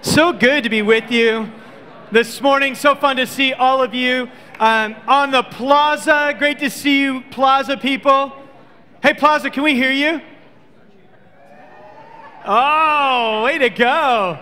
[0.00, 1.50] So good to be with you
[2.12, 2.76] this morning.
[2.76, 6.34] So fun to see all of you um, on the plaza.
[6.38, 8.32] Great to see you, plaza people.
[9.02, 10.20] Hey, plaza, can we hear you?
[12.46, 14.38] Oh, way to go.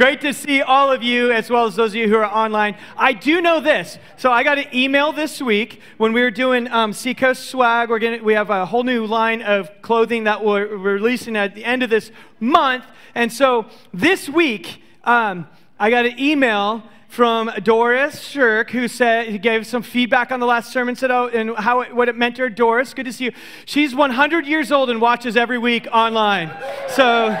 [0.00, 2.74] Great to see all of you, as well as those of you who are online.
[2.96, 3.98] I do know this.
[4.16, 7.90] So I got an email this week when we were doing um, Seacoast swag.
[7.90, 11.66] We're gonna, we have a whole new line of clothing that we're releasing at the
[11.66, 12.86] end of this month.
[13.14, 15.46] And so this week, um,
[15.78, 20.46] I got an email from Doris Shirk, who said he gave some feedback on the
[20.46, 22.48] last sermon, said oh, and how it, what it meant to her.
[22.48, 23.32] Doris, good to see you.
[23.66, 26.50] She's 100 years old and watches every week online.
[26.88, 27.36] So.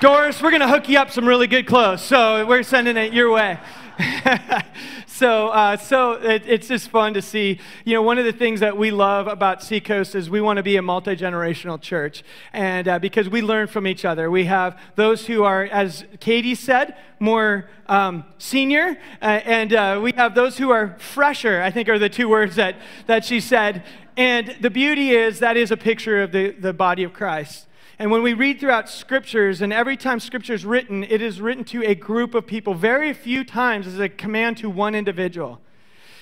[0.00, 2.00] Doris, we're going to hook you up some really good clothes.
[2.00, 3.58] So we're sending it your way.
[5.06, 7.60] so, uh, so it, it's just fun to see.
[7.84, 10.62] You know, one of the things that we love about Seacoast is we want to
[10.62, 12.22] be a multi generational church,
[12.54, 14.30] and uh, because we learn from each other.
[14.30, 20.12] We have those who are, as Katie said, more um, senior, uh, and uh, we
[20.12, 21.60] have those who are fresher.
[21.60, 23.84] I think are the two words that that she said.
[24.16, 27.66] And the beauty is that is a picture of the, the body of Christ.
[28.00, 31.64] And when we read throughout scriptures, and every time scripture is written, it is written
[31.64, 32.72] to a group of people.
[32.72, 35.60] Very few times is a command to one individual.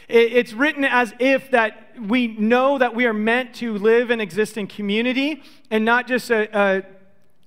[0.08, 4.58] It's written as if that we know that we are meant to live and exist
[4.58, 6.82] in community and not just a, a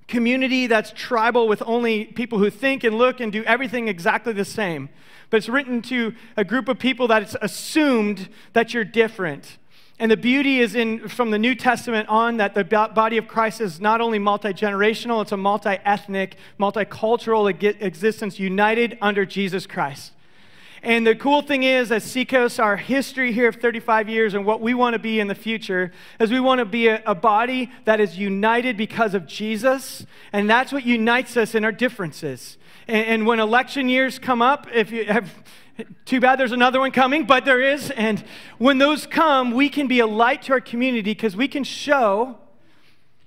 [0.08, 4.46] community that's tribal with only people who think and look and do everything exactly the
[4.46, 4.88] same.
[5.28, 9.58] But it's written to a group of people that it's assumed that you're different
[10.02, 13.60] and the beauty is in from the New Testament on that the body of Christ
[13.60, 17.48] is not only multi generational, it's a multi ethnic, multicultural
[17.80, 20.10] existence united under Jesus Christ.
[20.84, 24.60] And the cool thing is, as Seacoast, our history here of 35 years and what
[24.60, 27.70] we want to be in the future is we want to be a, a, body
[27.84, 30.04] that is united because of Jesus.
[30.32, 32.58] And that's what unites us in our differences.
[32.88, 35.32] And, and when election years come up, if you have
[36.04, 37.92] too bad there's another one coming, but there is.
[37.92, 38.24] And
[38.58, 42.38] when those come, we can be a light to our community because we can show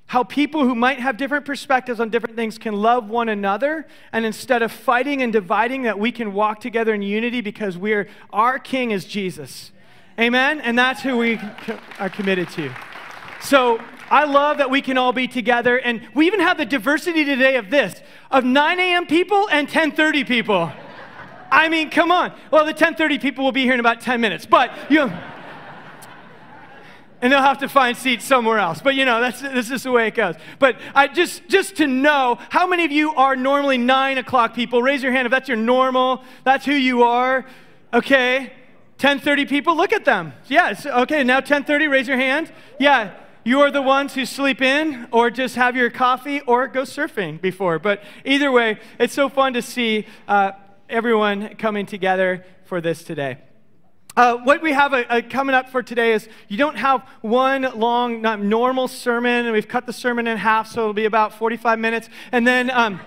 [0.07, 3.87] how people who might have different perspectives on different things can love one another.
[4.11, 8.07] And instead of fighting and dividing, that we can walk together in unity because we're,
[8.31, 9.71] our King is Jesus.
[10.19, 10.61] Amen?
[10.61, 11.39] And that's who we
[11.99, 12.71] are committed to.
[13.41, 15.77] So I love that we can all be together.
[15.77, 19.07] And we even have the diversity today of this, of 9 a.m.
[19.07, 20.71] people and 1030 people.
[21.51, 22.31] I mean, come on.
[22.51, 25.23] Well, the 1030 people will be here in about 10 minutes, but you know,
[27.21, 28.81] and they'll have to find seats somewhere else.
[28.81, 30.35] But you know, that's this is the way it goes.
[30.59, 34.81] But I just just to know how many of you are normally nine o'clock people.
[34.81, 36.23] Raise your hand if that's your normal.
[36.43, 37.45] That's who you are.
[37.93, 38.51] Okay.
[38.99, 40.31] 1030 people, look at them.
[40.47, 40.85] Yes.
[40.85, 42.51] Okay, now 1030, raise your hand.
[42.79, 43.13] Yeah.
[43.43, 47.39] You are the ones who sleep in or just have your coffee or go surfing
[47.39, 47.77] before.
[47.77, 50.53] But either way, it's so fun to see uh,
[50.89, 53.37] everyone coming together for this today.
[54.15, 57.63] Uh, what we have a, a coming up for today is you don't have one
[57.77, 61.77] long, normal sermon, and we've cut the sermon in half, so it'll be about 45
[61.79, 62.07] minutes.
[62.31, 63.01] And then um,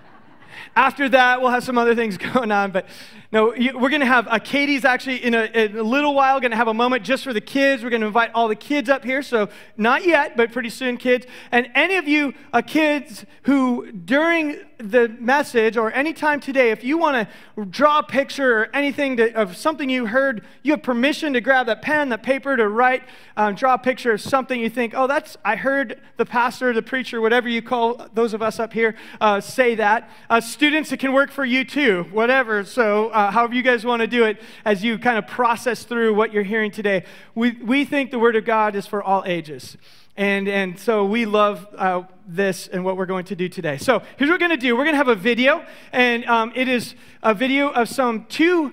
[0.76, 2.72] after that, we'll have some other things going on.
[2.72, 2.86] But
[3.34, 6.52] no, we're going to have uh, Katie's actually in a, in a little while going
[6.52, 7.82] to have a moment just for the kids.
[7.82, 9.22] We're going to invite all the kids up here.
[9.22, 11.26] So not yet, but pretty soon, kids.
[11.50, 16.98] And any of you uh, kids who during the message or anytime today, if you
[16.98, 21.32] want to draw a picture or anything to, of something you heard, you have permission
[21.32, 23.02] to grab that pen, that paper to write,
[23.36, 26.82] um, draw a picture of something you think, oh, that's, I heard the pastor, the
[26.82, 30.08] preacher, whatever you call those of us up here, uh, say that.
[30.30, 32.64] Uh, students, it can work for you too, whatever.
[32.64, 36.14] So, uh, however you guys want to do it as you kind of process through
[36.14, 37.04] what you're hearing today.
[37.34, 39.78] We, we think the Word of God is for all ages.
[40.16, 43.78] And, and so we love uh, this and what we're going to do today.
[43.78, 46.52] So here's what we're going to do we're going to have a video, and um,
[46.54, 48.72] it is a video of some two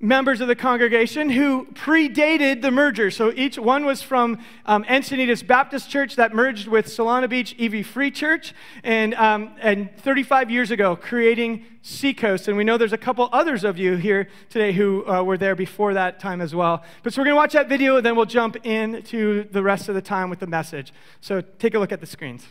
[0.00, 3.10] members of the congregation who predated the merger.
[3.10, 7.84] So each one was from um, Encinitas Baptist Church that merged with Solana Beach EV
[7.84, 12.46] Free Church, and, um, and 35 years ago, creating Seacoast.
[12.46, 15.56] And we know there's a couple others of you here today who uh, were there
[15.56, 16.84] before that time as well.
[17.02, 19.88] But so we're going to watch that video, and then we'll jump into the rest
[19.88, 20.92] of the time with the message.
[21.20, 22.46] So take a look at the screens.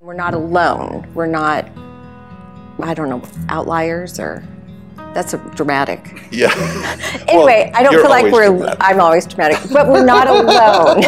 [0.00, 1.12] We're not alone.
[1.14, 1.68] We're not,
[2.80, 4.42] I don't know, outliers or
[5.14, 6.22] that's a dramatic.
[6.30, 6.52] Yeah.
[7.28, 8.48] anyway, well, I don't feel like we're.
[8.48, 8.78] Dramatic.
[8.80, 11.02] I'm always dramatic, but we're not alone.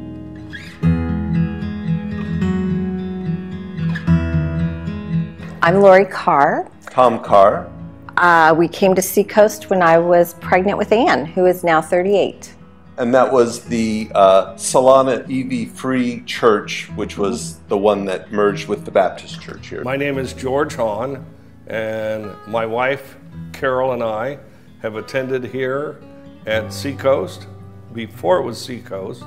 [5.62, 6.70] I'm Lori Carr.
[6.90, 7.70] Tom Carr.
[8.18, 12.54] Uh, we came to Seacoast when I was pregnant with Anne, who is now 38.
[12.98, 18.68] and that was the uh, Solana EV Free Church, which was the one that merged
[18.68, 19.82] with the Baptist Church here.
[19.82, 21.24] My name is George Hahn,
[21.66, 23.16] and my wife
[23.52, 24.38] Carol and I
[24.82, 26.00] have attended here
[26.46, 27.46] at Seacoast
[27.92, 29.24] before it was Seacoast,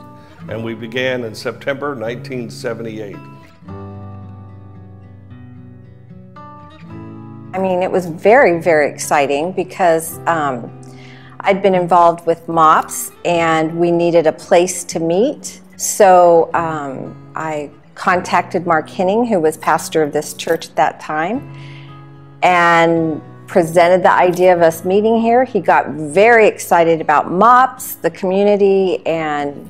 [0.50, 3.16] and we began in September 1978.
[7.54, 10.80] I mean, it was very, very exciting because um,
[11.40, 15.62] I'd been involved with MOPS and we needed a place to meet.
[15.76, 21.52] So um, I contacted Mark Hinning, who was pastor of this church at that time,
[22.44, 25.46] and presented the idea of us meeting here.
[25.46, 29.70] He got very excited about MOPS, the community, and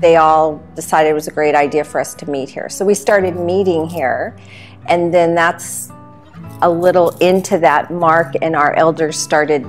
[0.00, 2.68] they all decided it was a great idea for us to meet here.
[2.68, 4.36] So we started meeting here,
[4.86, 5.90] and then that's
[6.62, 7.90] a little into that.
[7.90, 9.66] Mark and our elders started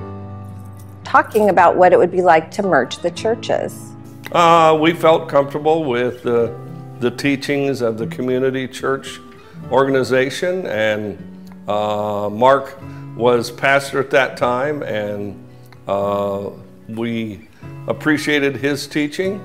[1.04, 3.92] talking about what it would be like to merge the churches.
[4.32, 6.56] Uh, we felt comfortable with the,
[7.00, 9.20] the teachings of the community church
[9.70, 11.18] organization, and
[11.70, 12.78] uh, Mark
[13.16, 15.46] was pastor at that time, and
[15.86, 16.50] uh,
[16.88, 17.48] we
[17.86, 19.42] appreciated his teaching.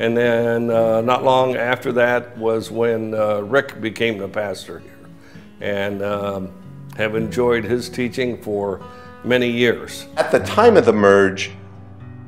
[0.00, 5.08] And then uh, not long after that was when uh, Rick became the pastor here,
[5.60, 6.52] and um,
[6.96, 8.84] have enjoyed his teaching for
[9.22, 10.06] many years.
[10.16, 11.52] At the time of the merge,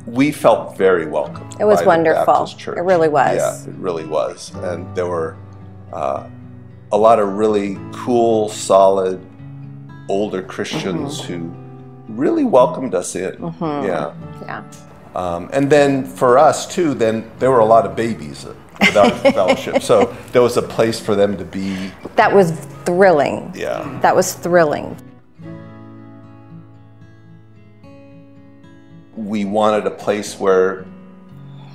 [0.07, 1.49] we felt very welcome.
[1.59, 2.27] It was by wonderful.
[2.27, 2.79] Baptist Church.
[2.79, 3.37] It really was.
[3.37, 4.55] Yeah, it really was.
[4.55, 5.37] And there were
[5.93, 6.29] uh,
[6.93, 9.25] a lot of really cool, solid,
[10.09, 11.33] older Christians Mm-hmm.
[11.33, 13.55] who really welcomed us in.
[13.61, 14.15] Yeah.
[14.43, 14.65] Yeah.
[15.15, 18.45] Um, and then for us too, then there were a lot of babies
[18.81, 19.83] with our fellowship.
[19.83, 21.91] So there was a place for them to be.
[22.17, 22.51] That was
[22.85, 23.53] thrilling.
[23.55, 23.99] Yeah.
[24.03, 24.97] That was thrilling.
[29.17, 30.85] we wanted a place where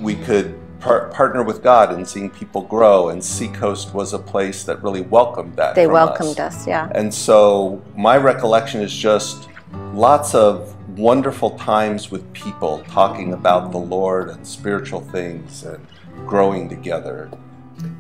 [0.02, 4.64] we could par- partner with God in seeing people grow, and Seacoast was a place
[4.64, 5.76] that really welcomed that.
[5.76, 6.92] They from welcomed us, yeah.
[6.96, 9.50] And so my recollection is just
[9.94, 15.86] lots of wonderful times with people talking about the Lord and spiritual things and
[16.26, 17.30] growing together.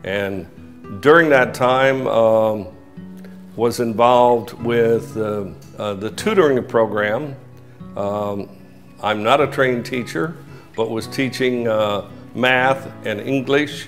[0.03, 2.67] And during that time, um,
[3.59, 5.45] was involved with uh,
[5.77, 7.35] uh, the tutoring program.
[7.97, 8.49] Um,
[9.03, 10.37] I'm not a trained teacher,
[10.77, 13.87] but was teaching uh, math and English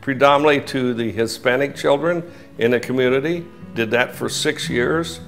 [0.00, 2.22] predominantly to the Hispanic children
[2.58, 3.46] in the community.
[3.74, 5.20] Did that for six years.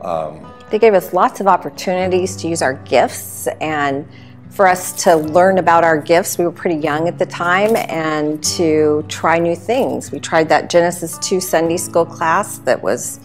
[0.00, 4.08] Um, they gave us lots of opportunities to use our gifts and
[4.50, 6.38] for us to learn about our gifts.
[6.38, 10.10] We were pretty young at the time and to try new things.
[10.10, 13.20] We tried that Genesis 2 Sunday school class that was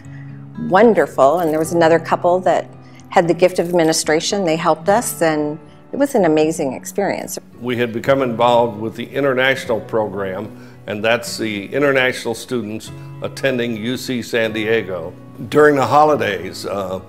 [0.60, 2.68] wonderful, and there was another couple that
[3.10, 4.46] had the gift of administration.
[4.46, 5.58] They helped us, and
[5.92, 7.38] it was an amazing experience.
[7.60, 10.50] we had become involved with the international program,
[10.88, 12.92] and that's the international students
[13.22, 15.14] attending UC San Diego.
[15.50, 17.02] During the holidays, uh,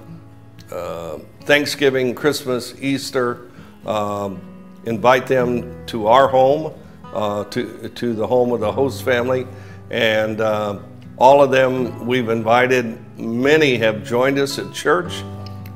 [0.70, 3.50] uh, Thanksgiving, Christmas, Easter,
[3.86, 4.40] um,
[4.84, 6.72] invite them to our home,
[7.12, 9.46] uh, to, to the home of the host family,
[9.90, 10.78] and uh,
[11.18, 12.98] all of them we've invited.
[13.18, 15.22] Many have joined us at church.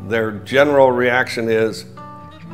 [0.08, 1.84] Their general reaction is,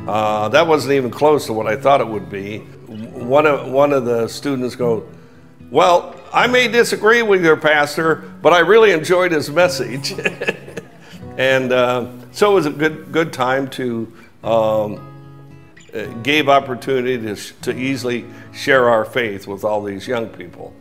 [0.07, 2.59] uh, that wasn't even close to what I thought it would be.
[2.59, 5.07] One of, one of the students goes,
[5.71, 10.13] Well, I may disagree with your pastor, but I really enjoyed his message.
[11.37, 14.11] and uh, so it was a good, good time to
[14.43, 15.09] um,
[15.93, 20.73] uh, gave opportunity to, to easily share our faith with all these young people.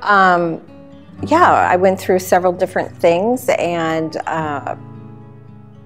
[0.00, 0.60] Um,
[1.30, 4.76] yeah, I went through several different things and uh,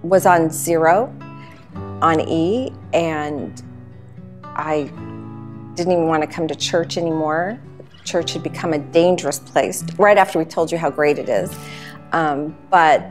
[0.03, 1.15] was on zero
[2.01, 3.63] on E, and
[4.45, 4.85] I
[5.75, 7.59] didn't even want to come to church anymore.
[8.05, 11.55] Church had become a dangerous place right after we told you how great it is.
[12.13, 13.07] Um, but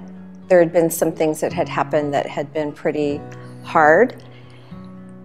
[0.47, 3.21] there had been some things that had happened that had been pretty
[3.63, 4.23] hard.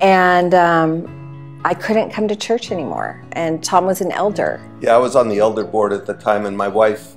[0.01, 1.22] And um,
[1.65, 3.23] I couldn't come to church anymore.
[3.33, 4.61] And Tom was an elder.
[4.81, 7.15] Yeah, I was on the elder board at the time, and my wife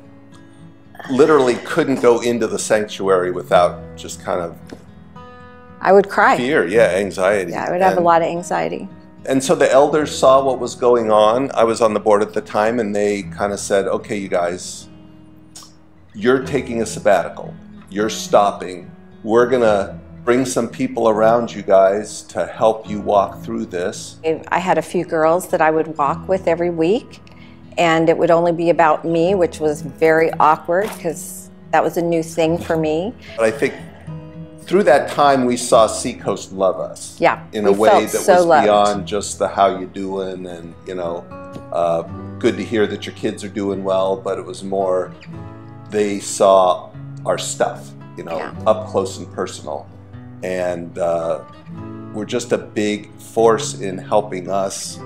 [1.10, 4.58] literally couldn't go into the sanctuary without just kind of
[5.82, 6.38] I would cry.
[6.38, 7.52] fear, yeah, anxiety.
[7.52, 8.88] Yeah, I would have a lot of anxiety.
[9.28, 11.52] And so the elders saw what was going on.
[11.52, 14.28] I was on the board at the time, and they kind of said, okay, you
[14.28, 14.88] guys,
[16.14, 17.54] you're taking a sabbatical.
[17.90, 18.92] You're stopping.
[19.24, 24.18] We're going to bring some people around you guys to help you walk through this.
[24.48, 27.22] I had a few girls that I would walk with every week,
[27.78, 32.02] and it would only be about me, which was very awkward because that was a
[32.02, 33.14] new thing for me.
[33.38, 33.76] But I think
[34.62, 37.16] through that time, we saw Seacoast love us.
[37.20, 38.64] Yeah, In a way that so was loved.
[38.66, 41.18] beyond just the how you doing and, you know,
[41.72, 42.02] uh,
[42.40, 45.14] good to hear that your kids are doing well, but it was more
[45.92, 46.90] they saw
[47.28, 48.54] our stuff, you know, Yeah.
[48.66, 49.86] up close and personal.
[50.46, 51.44] And uh,
[52.14, 55.00] we're just a big force in helping us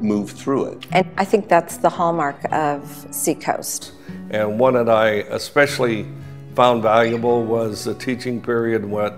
[0.00, 0.86] move through it.
[0.90, 3.92] And I think that's the hallmark of Seacoast.
[4.30, 6.08] And one that I especially
[6.56, 9.16] found valuable was the teaching period what,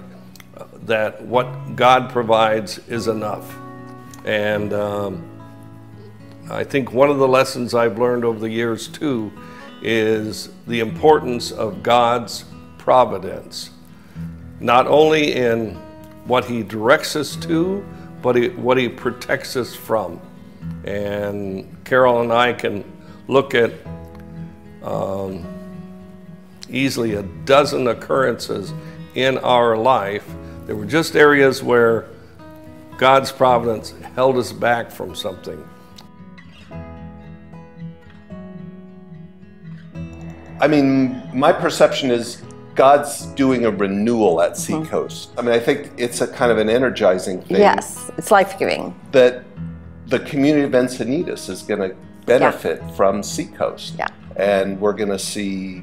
[0.82, 3.56] that what God provides is enough.
[4.26, 5.26] And um,
[6.50, 9.32] I think one of the lessons I've learned over the years too
[9.80, 12.44] is the importance of God's
[12.76, 13.70] providence,
[14.66, 15.76] not only in
[16.24, 17.86] what He directs us to,
[18.20, 20.20] but he, what He protects us from.
[20.84, 22.84] And Carol and I can
[23.28, 23.72] look at
[24.82, 25.46] um,
[26.68, 28.74] easily a dozen occurrences
[29.14, 30.28] in our life.
[30.66, 32.08] There were just areas where
[32.98, 35.62] God's providence held us back from something.
[40.58, 42.42] I mean, my perception is
[42.76, 44.84] God's doing a renewal at mm-hmm.
[44.84, 45.30] Seacoast.
[45.36, 48.94] I mean, I think it's a kind of an energizing thing Yes, it's life giving.
[49.12, 49.44] that
[50.06, 53.94] the community of Encinitas is going to benefit from Seacoast.
[53.98, 54.08] Yeah.
[54.36, 55.82] And we're going to see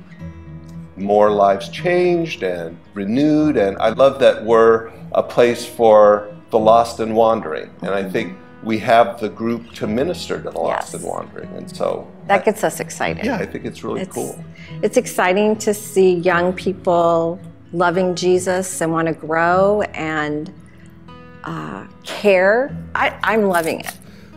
[0.95, 3.57] more lives changed and renewed.
[3.57, 7.71] And I love that we're a place for the lost and wandering.
[7.81, 8.11] And I mm-hmm.
[8.11, 10.93] think we have the group to minister to the lost Yes.
[10.93, 11.49] and wandering.
[11.55, 13.25] And so That gets us excited.
[13.25, 14.43] yeah, I think it's really It's, cool.
[14.81, 17.39] it's exciting to see young people
[17.73, 20.53] loving Jesus and want to grow and
[21.43, 22.75] uh, care.
[22.95, 23.91] I, I'm loving it.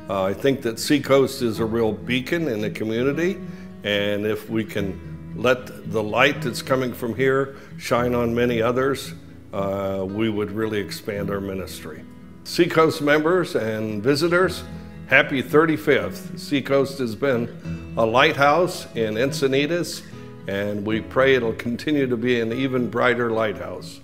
[0.09, 3.38] Uh, I think that Seacoast is a real beacon in the community,
[3.85, 4.99] and if we can
[5.37, 9.12] let the light that's coming from here shine on many others,
[9.52, 12.02] uh, we would really expand our ministry.
[12.47, 14.62] Seacoast members and visitors,
[15.09, 16.38] happy 35th.
[16.38, 20.03] Seacoast has been a lighthouse in Encinitas,
[20.47, 24.00] and we pray it'll continue to be an even brighter lighthouse.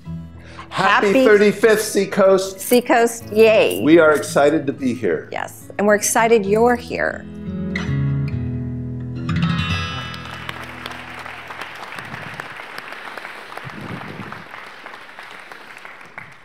[0.70, 2.58] Happy, Happy- 35th Seacoast.
[2.58, 3.80] Seacoast, yay.
[3.84, 5.28] We are excited to be here.
[5.30, 7.24] yes, and we're excited you're here.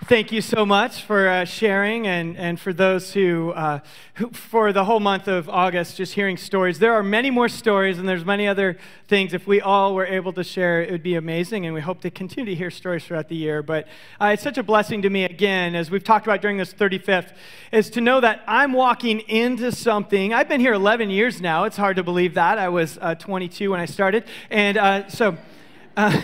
[0.07, 3.81] Thank you so much for uh, sharing, and, and for those who, uh,
[4.13, 6.79] who, for the whole month of August, just hearing stories.
[6.79, 8.77] There are many more stories, and there's many other
[9.09, 9.33] things.
[9.33, 12.09] If we all were able to share, it would be amazing, and we hope to
[12.09, 13.61] continue to hear stories throughout the year.
[13.61, 13.85] But
[14.21, 17.33] uh, it's such a blessing to me, again, as we've talked about during this 35th,
[17.73, 20.33] is to know that I'm walking into something.
[20.33, 21.65] I've been here 11 years now.
[21.65, 22.57] It's hard to believe that.
[22.57, 24.23] I was uh, 22 when I started.
[24.49, 25.35] And uh, so.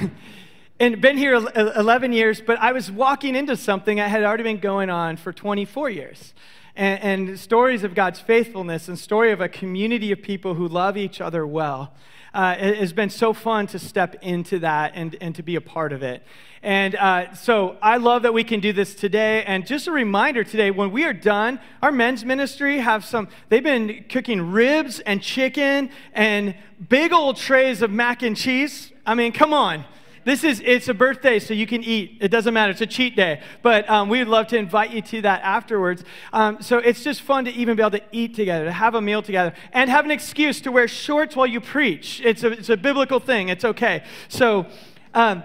[0.79, 4.59] And been here 11 years, but I was walking into something that had already been
[4.59, 6.33] going on for 24 years.
[6.75, 10.97] And, and stories of God's faithfulness and story of a community of people who love
[10.97, 11.93] each other well.
[12.33, 15.61] Uh, it has been so fun to step into that and, and to be a
[15.61, 16.23] part of it.
[16.63, 19.43] And uh, so I love that we can do this today.
[19.43, 23.63] And just a reminder today, when we are done, our men's ministry have some, they've
[23.63, 26.55] been cooking ribs and chicken and
[26.89, 28.91] big old trays of mac and cheese.
[29.05, 29.85] I mean, come on.
[30.25, 32.17] This is, it's a birthday, so you can eat.
[32.21, 32.71] It doesn't matter.
[32.71, 33.41] It's a cheat day.
[33.61, 36.03] But um, we would love to invite you to that afterwards.
[36.31, 39.01] Um, so it's just fun to even be able to eat together, to have a
[39.01, 42.21] meal together, and have an excuse to wear shorts while you preach.
[42.23, 43.49] It's a, it's a biblical thing.
[43.49, 44.03] It's okay.
[44.29, 44.65] So
[45.13, 45.43] um,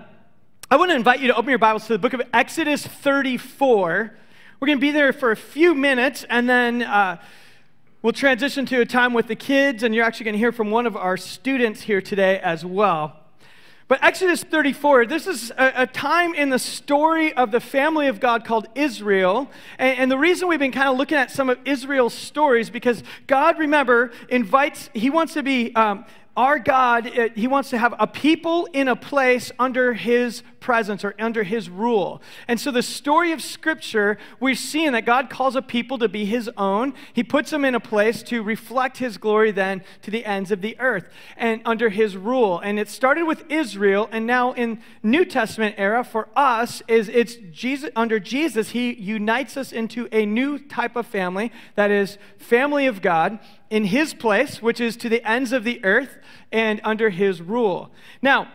[0.71, 4.15] I want to invite you to open your Bibles to the book of Exodus 34.
[4.61, 6.83] We're going to be there for a few minutes, and then.
[6.83, 7.19] Uh,
[8.01, 10.71] We'll transition to a time with the kids, and you're actually going to hear from
[10.71, 13.17] one of our students here today as well.
[13.89, 18.21] But Exodus 34, this is a, a, time in the story of the family of
[18.21, 19.51] God called Israel.
[19.79, 23.03] And, and the reason we've been kind of looking at some of Israel's stories, because
[23.27, 25.75] God, remember, invites, He wants to be.
[25.75, 26.05] Um,
[26.37, 31.05] our God, uh, He wants to have a people in a place under His presence
[31.05, 32.23] or under His rule.
[32.47, 36.25] And so, the story of Scripture, we're seeing that God calls a people to be
[36.25, 36.95] His own.
[37.13, 40.61] He puts them in a place to reflect His glory then to the ends of
[40.61, 42.59] the earth and under His rule.
[42.59, 47.37] And it started with Israel, and now in New Testament era for us is it's
[47.53, 48.71] Jesus under Jesus.
[48.71, 53.39] He unites us into a new type of family that is family of God
[53.71, 56.19] in His place, which is to the ends of the earth
[56.53, 57.91] and under his rule.
[58.23, 58.49] Now,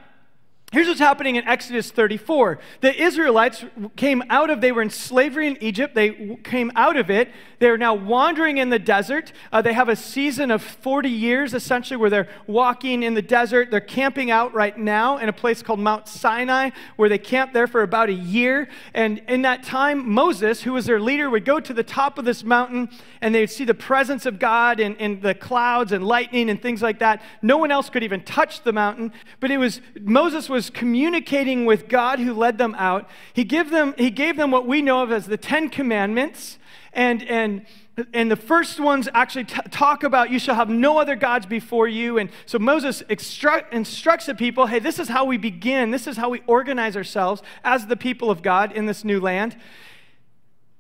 [0.74, 2.58] Here's what's happening in Exodus 34.
[2.82, 3.64] The Israelites
[3.96, 5.94] came out of, they were in slavery in Egypt.
[5.94, 7.30] They came out of it.
[7.60, 9.34] They're now wandering in the desert.
[9.52, 13.70] Uh, they have a season of 40 years, essentially, where they're walking in the desert.
[13.70, 17.68] They're camping out right now in a place called Mount Sinai, where they camp there
[17.68, 18.68] for about a year.
[18.96, 22.26] And in that time, Moses, who was their leader, would go to the top of
[22.26, 22.90] this mountain
[23.22, 26.60] and they would see the presence of God and, and the clouds and lightning and
[26.60, 27.22] things like that.
[27.44, 31.66] No one else could even touch the mountain, but it was, Moses was was communicating
[31.66, 33.10] with God who led them out.
[33.34, 36.58] He, give them, he gave them what we know of as the Ten Commandments.
[36.94, 37.66] And, and,
[38.14, 41.90] and the first ones actually t- talk about you shall have no other gods before
[41.90, 42.18] you.
[42.18, 46.16] And so Moses instruct, instructs the people hey, this is how we begin, this is
[46.16, 49.58] how we organize ourselves as the people of God in this new land.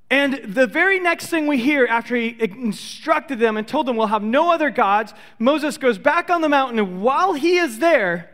[0.09, 4.07] And the very next thing we hear after he instructed them and told them we'll
[4.07, 8.32] have no other gods, Moses goes back on the mountain, and while he is there,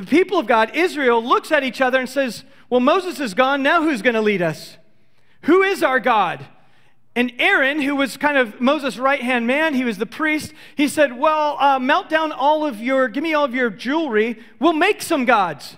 [0.00, 3.62] the people of God, Israel, looks at each other and says, Well, Moses is gone.
[3.62, 4.76] Now who's going to lead us?
[5.42, 6.46] Who is our God?
[7.16, 10.88] And Aaron, who was kind of Moses' right hand man, he was the priest, he
[10.88, 14.38] said, Well, uh, melt down all of your, give me all of your jewelry.
[14.58, 15.76] We'll make some gods.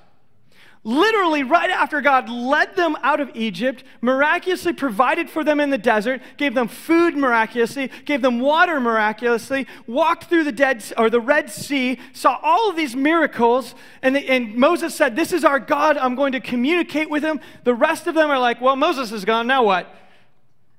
[0.84, 5.78] Literally, right after God led them out of Egypt, miraculously provided for them in the
[5.78, 11.20] desert, gave them food miraculously, gave them water miraculously, walked through the dead or the
[11.20, 15.60] Red Sea, saw all of these miracles, and, the, and Moses said, "This is our
[15.60, 15.96] God.
[15.96, 19.24] I'm going to communicate with him." The rest of them are like, "Well, Moses is
[19.24, 19.46] gone.
[19.46, 19.86] Now what?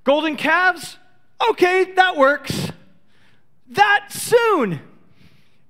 [0.03, 0.97] Golden calves?
[1.49, 2.73] Okay, that works.
[3.69, 4.81] That soon."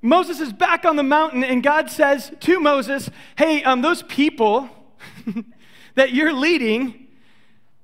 [0.04, 4.70] Moses is back on the mountain, and God says to Moses, Hey, um, those people
[5.96, 7.08] that you're leading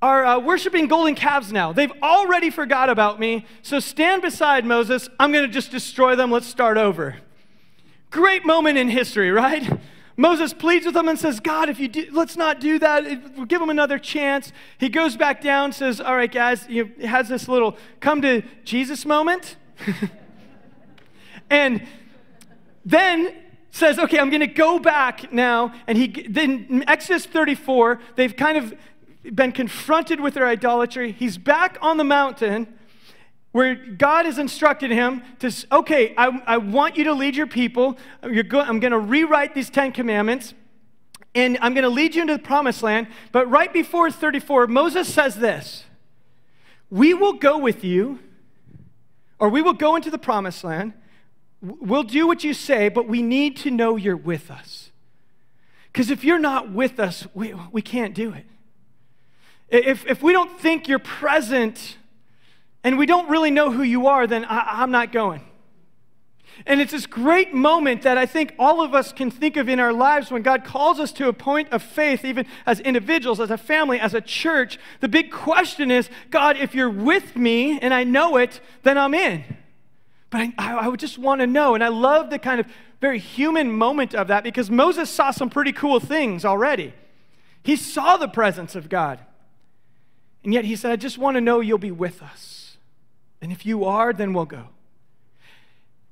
[0.02, 1.72] are uh, worshiping golden calves now.
[1.72, 3.46] They've already forgot about me.
[3.62, 5.10] So stand beside Moses.
[5.18, 6.30] I'm going to just destroy them.
[6.30, 7.18] Let's start over.
[8.12, 9.80] Great moment in history, right?
[10.18, 13.48] Moses pleads with them and says, God, if you do, let's not do that.
[13.48, 14.52] Give him another chance.
[14.78, 19.06] He goes back down, says, All right, guys, he has this little come to Jesus
[19.06, 19.56] moment.
[21.50, 21.88] and
[22.86, 23.34] then
[23.72, 25.74] says, okay, I'm going to go back now.
[25.88, 28.74] And he then Exodus 34, they've kind of
[29.36, 31.12] been confronted with their idolatry.
[31.12, 32.74] He's back on the mountain
[33.52, 37.98] where God has instructed him to, okay, I, I want you to lead your people.
[38.48, 40.54] Go, I'm going to rewrite these Ten Commandments
[41.36, 43.08] and I'm going to lead you into the promised land.
[43.32, 45.86] But right before 34, Moses says this
[46.90, 48.20] We will go with you,
[49.40, 50.94] or we will go into the promised land.
[51.62, 54.92] We'll do what you say, but we need to know you're with us.
[55.92, 58.46] Because if you're not with us, we, we can't do it.
[59.70, 61.98] If, if we don't think you're present
[62.84, 65.42] and we don't really know who you are, then I, I'm not going.
[66.66, 69.80] And it's this great moment that I think all of us can think of in
[69.80, 73.52] our lives when God calls us to a point of faith, even as individuals, as
[73.52, 74.78] a family, as a church.
[75.00, 79.14] The big question is God, if you're with me and I know it, then I'm
[79.14, 79.44] in.
[80.30, 81.76] But I, I would just want to know.
[81.76, 82.68] And I love the kind of
[83.02, 86.94] very human moment of that because Moses saw some pretty cool things already.
[87.64, 89.20] He saw the presence of God.
[90.44, 92.78] And yet he said, I just want to know you'll be with us.
[93.42, 94.68] And if you are, then we'll go.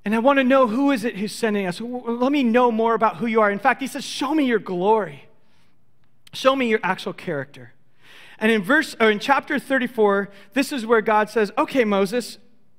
[0.04, 1.82] And I want to know who is it who's sending us.
[1.82, 3.52] Let me know more about who you are.
[3.52, 5.26] In fact, he says, Show me your glory.
[6.34, 7.74] Show me your actual character.
[8.40, 12.38] And in verse or in chapter 34, this is where God says, Okay, Moses,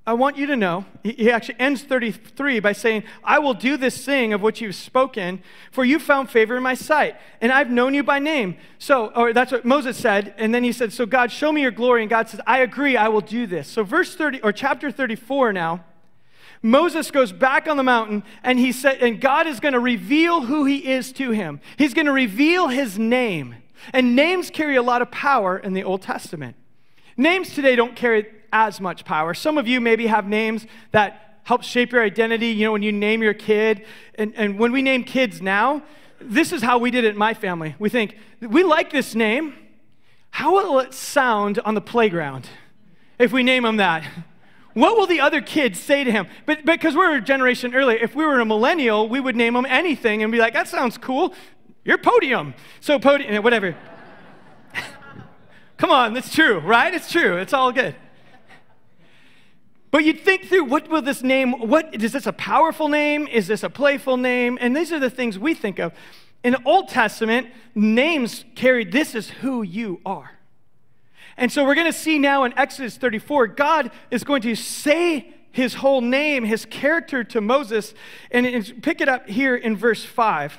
[0.09, 4.07] I want you to know, he actually ends 33 by saying, I will do this
[4.07, 7.93] thing of which you've spoken, for you found favor in my sight, and I've known
[7.93, 8.57] you by name.
[8.79, 11.73] So, or that's what Moses said, and then he said, So God, show me your
[11.73, 12.01] glory.
[12.01, 13.69] And God says, I agree, I will do this.
[13.69, 15.85] So, verse 30, or chapter 34 now,
[16.63, 20.41] Moses goes back on the mountain and he said, and God is going to reveal
[20.41, 21.61] who he is to him.
[21.77, 23.57] He's going to reveal his name.
[23.93, 26.57] And names carry a lot of power in the Old Testament.
[27.19, 29.35] Names today don't carry as much power.
[29.35, 32.47] Some of you maybe have names that help shape your identity.
[32.47, 35.83] You know, when you name your kid, and, and when we name kids now,
[36.21, 37.75] this is how we did it in my family.
[37.81, 39.55] We think, we like this name.
[40.31, 42.49] How will it sound on the playground
[43.19, 44.05] if we name him that?
[44.75, 46.29] What will the other kids say to him?
[46.47, 49.67] But because we're a generation earlier, if we were a millennial, we would name him
[49.67, 51.35] anything and be like, that sounds cool.
[51.85, 52.55] You're podium.
[52.79, 53.75] So podium, whatever.
[55.79, 56.93] Come on, that's true, right?
[56.93, 57.39] It's true.
[57.39, 57.95] It's all good.
[59.91, 63.27] But you'd think through what will this name, what is this a powerful name?
[63.27, 64.59] Is this a playful name?
[64.61, 65.95] And these are the things we think of.
[66.45, 70.33] In the Old Testament, names carried this is who you are.
[71.37, 75.33] And so we're going to see now in Exodus 34, God is going to say
[75.53, 77.95] his whole name, his character to Moses.
[78.31, 80.59] And pick it up here in verse 5.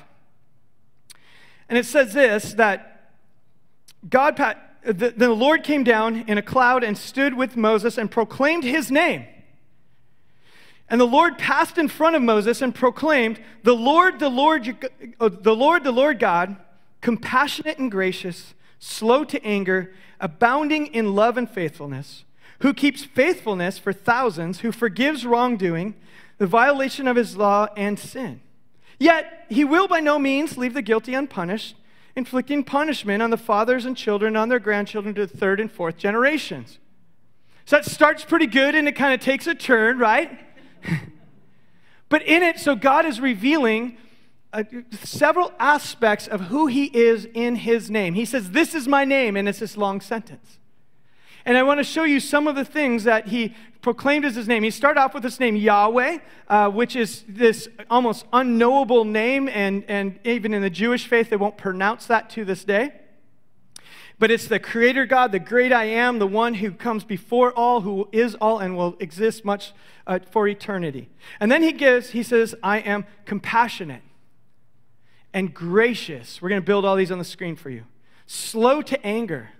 [1.68, 3.12] And it says this that
[4.08, 4.36] God,
[4.84, 8.90] the, the Lord came down in a cloud and stood with Moses and proclaimed his
[8.90, 9.26] name.
[10.88, 14.88] And the Lord passed in front of Moses and proclaimed, The Lord, the Lord,
[15.20, 16.56] uh, the Lord, the Lord God,
[17.00, 22.24] compassionate and gracious, slow to anger, abounding in love and faithfulness,
[22.60, 25.94] who keeps faithfulness for thousands, who forgives wrongdoing,
[26.38, 28.40] the violation of his law, and sin.
[28.98, 31.76] Yet he will by no means leave the guilty unpunished,
[32.16, 35.96] inflicting punishment on the fathers and children, on their grandchildren to the third and fourth
[35.96, 36.78] generations.
[37.64, 40.40] So that starts pretty good and it kind of takes a turn, right?
[42.08, 43.96] but in it, so God is revealing
[44.52, 44.64] uh,
[45.02, 48.14] several aspects of who he is in his name.
[48.14, 50.59] He says, This is my name, and it's this long sentence.
[51.44, 54.46] And I want to show you some of the things that he proclaimed as his
[54.46, 54.62] name.
[54.62, 59.84] He started off with this name Yahweh, uh, which is this almost unknowable name, and,
[59.88, 62.92] and even in the Jewish faith, they won't pronounce that to this day.
[64.18, 67.80] But it's the creator God, the great I am, the one who comes before all,
[67.80, 69.72] who is all, and will exist much
[70.06, 71.08] uh, for eternity.
[71.40, 74.02] And then he gives, he says, I am compassionate
[75.32, 76.42] and gracious.
[76.42, 77.84] We're going to build all these on the screen for you.
[78.26, 79.50] Slow to anger,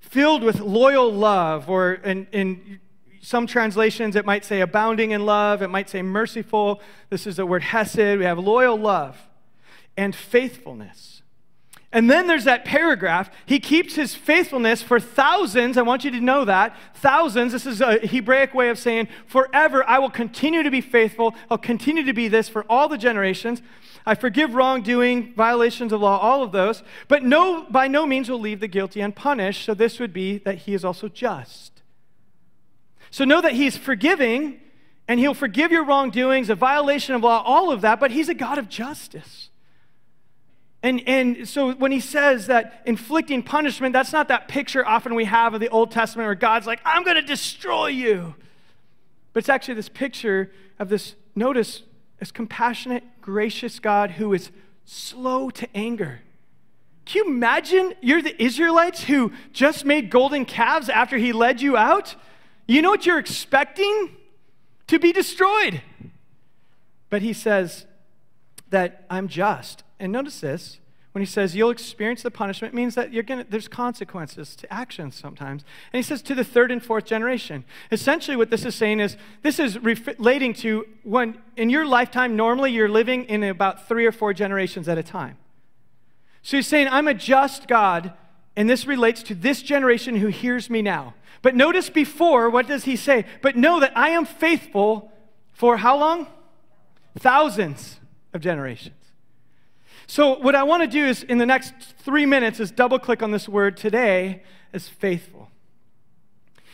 [0.00, 2.80] filled with loyal love, or in, in
[3.20, 6.80] some translations it might say abounding in love, it might say merciful.
[7.10, 8.18] This is the word hesed.
[8.18, 9.16] We have loyal love
[9.96, 11.22] and faithfulness.
[11.92, 13.30] And then there's that paragraph.
[13.46, 15.76] He keeps his faithfulness for thousands.
[15.76, 16.76] I want you to know that.
[16.94, 17.52] Thousands.
[17.52, 21.34] This is a Hebraic way of saying, forever I will continue to be faithful.
[21.50, 23.60] I'll continue to be this for all the generations.
[24.06, 28.40] I forgive wrongdoing, violations of law, all of those, but no, by no means will
[28.40, 29.64] leave the guilty unpunished.
[29.64, 31.82] So this would be that he is also just.
[33.10, 34.60] So know that he's forgiving
[35.08, 38.34] and he'll forgive your wrongdoings, a violation of law, all of that, but he's a
[38.34, 39.50] God of justice.
[40.82, 45.26] And, and so when he says that inflicting punishment, that's not that picture often we
[45.26, 48.34] have of the Old Testament where God's like, I'm going to destroy you.
[49.32, 51.82] But it's actually this picture of this, notice,
[52.20, 54.50] this compassionate, gracious God who is
[54.84, 56.20] slow to anger.
[57.06, 61.76] Can you imagine you're the Israelites who just made golden calves after he led you
[61.76, 62.14] out?
[62.68, 64.16] You know what you're expecting?
[64.86, 65.82] To be destroyed.
[67.08, 67.86] But he says
[68.68, 70.78] that I'm just and notice this
[71.12, 75.16] when he says you'll experience the punishment means that you're gonna there's consequences to actions
[75.16, 75.64] sometimes.
[75.92, 77.64] And he says to the third and fourth generation.
[77.90, 82.72] Essentially what this is saying is this is relating to when in your lifetime normally
[82.72, 85.36] you're living in about three or four generations at a time.
[86.42, 88.12] So he's saying i'm a just god
[88.54, 91.14] and this relates to this generation who hears me now.
[91.42, 93.24] But notice before what does he say?
[93.42, 95.12] But know that i am faithful
[95.52, 96.28] for how long?
[97.18, 97.98] Thousands
[98.32, 98.99] of generations
[100.10, 103.22] so, what I want to do is in the next three minutes is double click
[103.22, 104.42] on this word today
[104.72, 105.48] as faithful.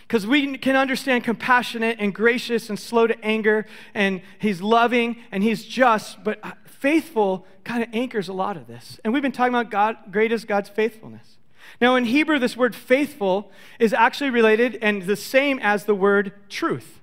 [0.09, 5.43] Because we can understand compassionate and gracious and slow to anger, and he's loving and
[5.43, 8.99] he's just, but faithful kind of anchors a lot of this.
[9.05, 11.37] And we've been talking about God, great is God's faithfulness.
[11.79, 16.33] Now, in Hebrew, this word faithful is actually related and the same as the word
[16.49, 17.03] truth.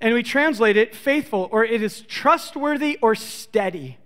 [0.00, 3.98] And we translate it faithful, or it is trustworthy or steady.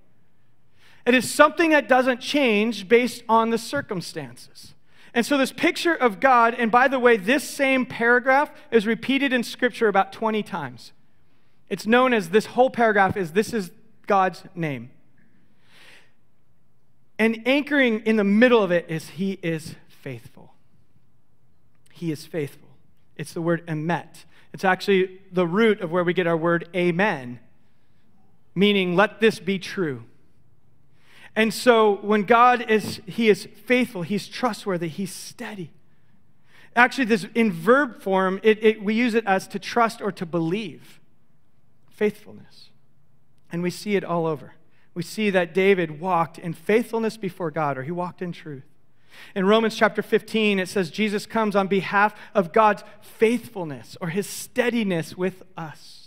[1.06, 4.74] It is something that doesn't change based on the circumstances.
[5.12, 9.32] And so, this picture of God, and by the way, this same paragraph is repeated
[9.32, 10.92] in Scripture about 20 times.
[11.68, 13.70] It's known as this whole paragraph is this is
[14.06, 14.90] God's name.
[17.18, 20.54] And anchoring in the middle of it is He is faithful.
[21.92, 22.68] He is faithful.
[23.16, 24.24] It's the word emet.
[24.52, 27.38] It's actually the root of where we get our word amen,
[28.54, 30.04] meaning let this be true.
[31.36, 35.70] And so when God is, He is faithful, He's trustworthy, He's steady.
[36.76, 40.24] Actually, this in verb form, it, it, we use it as to trust or to
[40.24, 41.00] believe.
[41.90, 42.70] Faithfulness.
[43.50, 44.54] And we see it all over.
[44.94, 48.64] We see that David walked in faithfulness before God, or he walked in truth.
[49.34, 54.26] In Romans chapter 15, it says Jesus comes on behalf of God's faithfulness or his
[54.26, 55.99] steadiness with us.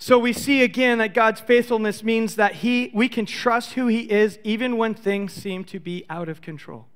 [0.00, 4.10] So we see again that God's faithfulness means that he, we can trust who He
[4.10, 6.86] is even when things seem to be out of control.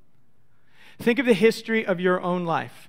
[1.00, 2.88] Think of the history of your own life.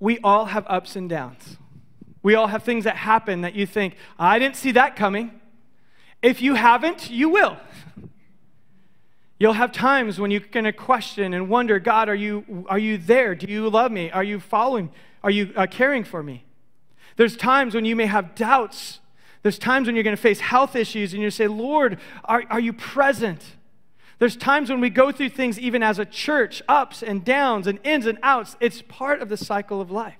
[0.00, 1.58] We all have ups and downs.
[2.22, 5.38] We all have things that happen that you think, I didn't see that coming.
[6.22, 7.58] If you haven't, you will.
[9.38, 12.96] You'll have times when you're going to question and wonder, God, are you, are you
[12.96, 13.34] there?
[13.34, 14.08] Do you love me?
[14.10, 14.90] Are you following?
[15.24, 16.44] Are you uh, caring for me?
[17.16, 19.00] There's times when you may have doubts
[19.42, 22.60] There's times when you're going to face health issues and you say, Lord, are, are
[22.60, 23.56] you present?
[24.18, 27.80] There's times when we go through things, even as a church, ups and downs and
[27.82, 28.56] ins and outs.
[28.60, 30.14] It's part of the cycle of life.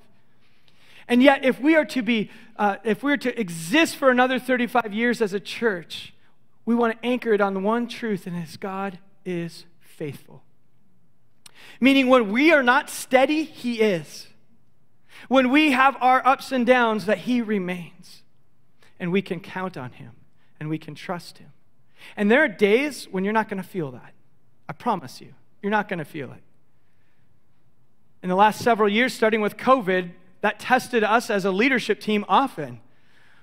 [1.07, 4.39] And yet, if we are to be, uh, if we are to exist for another
[4.41, 6.15] 35 years as a church,
[6.65, 10.43] we want to anchor it on the one truth, and it's God is faithful.
[11.81, 14.27] Meaning, when we are not steady, He is.
[15.29, 18.23] When we have our ups and downs, that He remains.
[18.99, 20.13] And we can count on Him
[20.61, 21.53] and we can trust Him.
[22.17, 24.13] And there are days when you're not going to feel that.
[24.69, 26.43] I promise you, you're not going to feel it.
[28.23, 32.25] In the last several years, starting with COVID, that tested us as a leadership team
[32.29, 32.81] often.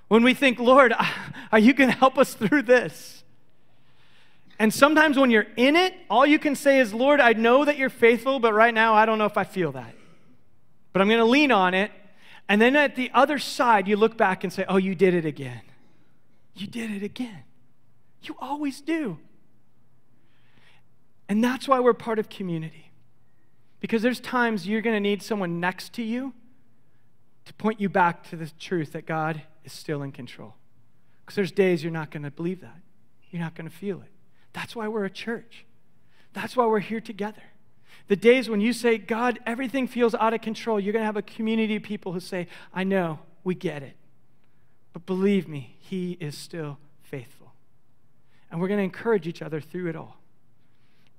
[0.08, 0.94] When we think, Lord,
[1.52, 3.24] are you going to help us through this?
[4.60, 7.78] And sometimes when you're in it, all you can say is, Lord, I know that
[7.78, 9.96] you're faithful, but right now I don't know if I feel that.
[10.92, 11.92] But I'm going to lean on it.
[12.48, 15.26] And then at the other side, you look back and say, Oh, you did it
[15.26, 15.62] again.
[16.56, 17.44] You did it again.
[18.24, 19.18] You always do.
[21.30, 22.92] And that's why we're part of community.
[23.80, 26.34] Because there's times you're going to need someone next to you
[27.46, 30.56] to point you back to the truth that God is still in control.
[31.22, 32.80] Because there's days you're not going to believe that.
[33.30, 34.12] You're not going to feel it.
[34.54, 35.66] That's why we're a church.
[36.34, 37.44] That's why we're here together.
[38.10, 41.16] The days when you say, God, everything feels out of control, you're going to have
[41.16, 43.96] a community of people who say, I know, we get it.
[44.94, 47.54] But believe me, He is still faithful.
[48.52, 50.18] And we're going to encourage each other through it all.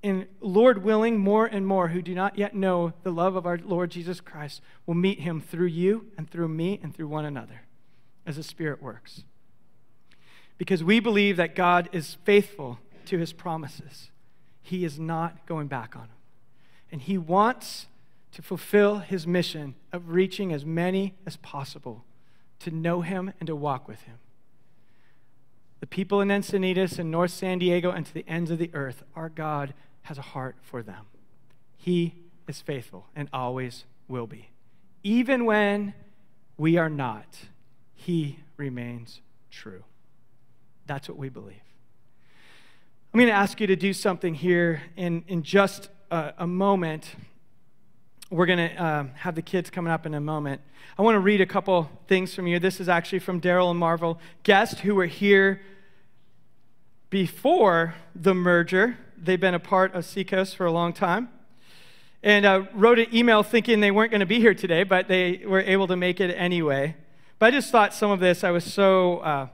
[0.03, 3.59] And Lord willing, more and more who do not yet know the love of our
[3.59, 7.62] Lord Jesus Christ will meet Him through you and through me and through one another
[8.26, 9.22] as the Spirit works.
[10.59, 14.11] Because we believe that God is faithful to his promises.
[14.62, 16.19] He is not going back on them.
[16.92, 17.87] And he wants
[18.33, 22.05] to fulfill his mission of reaching as many as possible
[22.61, 24.18] to know him and to walk with him.
[25.81, 29.03] The people in Encinitas and North San Diego and to the ends of the earth,
[29.16, 31.07] our God has a heart for them.
[31.76, 32.14] He
[32.46, 34.50] is faithful and always will be.
[35.03, 35.94] Even when
[36.59, 37.38] we are not,
[37.94, 39.85] he remains true.
[40.87, 41.57] That's what we believe.
[43.12, 47.14] I'm going to ask you to do something here in, in just a, moment.
[48.30, 50.60] We're going to uh, have the kids coming up in a moment.
[50.98, 52.58] I want to read a couple things from you.
[52.58, 55.62] This is actually from Daryl and Marvel, guests who were here
[57.10, 58.98] before the merger.
[59.16, 61.28] They've been a part of Seacoast for a long time.
[62.22, 65.42] And uh, wrote an email thinking they weren't going to be here today, but they
[65.46, 66.96] were able to make it anyway.
[67.38, 69.18] But I just thought some of this, I was so.
[69.18, 69.48] Uh,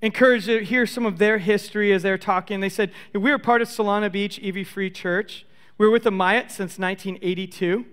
[0.00, 2.60] encouraged to hear some of their history as they're talking.
[2.60, 5.44] They said, We were part of Solana Beach EV Free Church.
[5.78, 7.86] We were with the Myatt since 1982.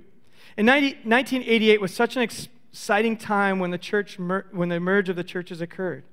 [0.58, 5.08] In 90, 1988 was such an exciting time when the, church mer- when the merge
[5.08, 6.04] of the churches occurred.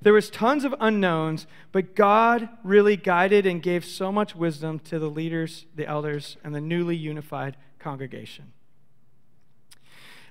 [0.00, 4.98] There was tons of unknowns, but God really guided and gave so much wisdom to
[4.98, 8.52] the leaders, the elders, and the newly unified congregation.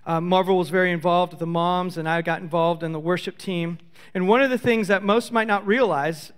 [0.05, 3.37] Uh, Marvel was very involved with the moms, and I got involved in the worship
[3.37, 3.77] team.
[4.13, 6.33] And one of the things that most might not realize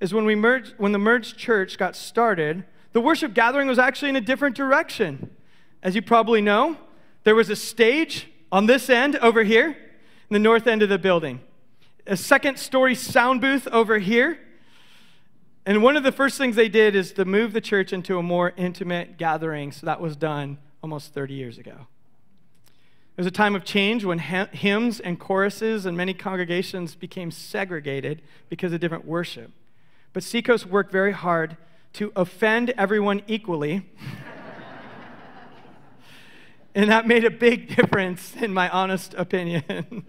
[0.00, 4.10] is when, we merged, when the merged church got started, the worship gathering was actually
[4.10, 5.34] in a different direction.
[5.82, 6.76] As you probably know,
[7.24, 10.98] there was a stage on this end over here, in the north end of the
[10.98, 11.40] building,
[12.06, 14.38] a second story sound booth over here.
[15.64, 18.22] And one of the first things they did is to move the church into a
[18.22, 19.70] more intimate gathering.
[19.72, 21.86] So that was done almost 30 years ago.
[22.66, 28.22] It was a time of change when hymns and choruses and many congregations became segregated
[28.48, 29.52] because of different worship.
[30.12, 31.56] But Seacoast worked very hard
[31.94, 33.86] to offend everyone equally.
[36.74, 40.04] and that made a big difference, in my honest opinion.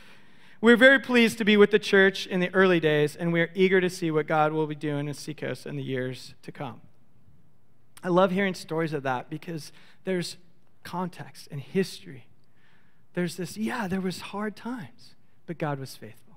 [0.60, 3.80] we're very pleased to be with the church in the early days, and we're eager
[3.80, 6.80] to see what God will be doing in Seacoast in the years to come.
[8.02, 9.72] I love hearing stories of that because
[10.04, 10.36] there's
[10.82, 12.26] context and history
[13.14, 15.14] there's this, yeah, there was hard times,
[15.46, 16.29] but God was faithful.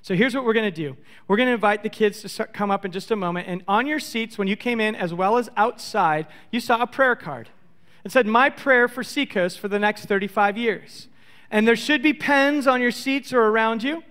[0.00, 0.96] So here's what we're going to do.
[1.28, 3.48] We're going to invite the kids to start, come up in just a moment.
[3.48, 6.86] And on your seats, when you came in, as well as outside, you saw a
[6.86, 7.50] prayer card.
[8.04, 11.08] It said, My prayer for Seacoast for the next 35 years.
[11.50, 14.02] And there should be pens on your seats or around you.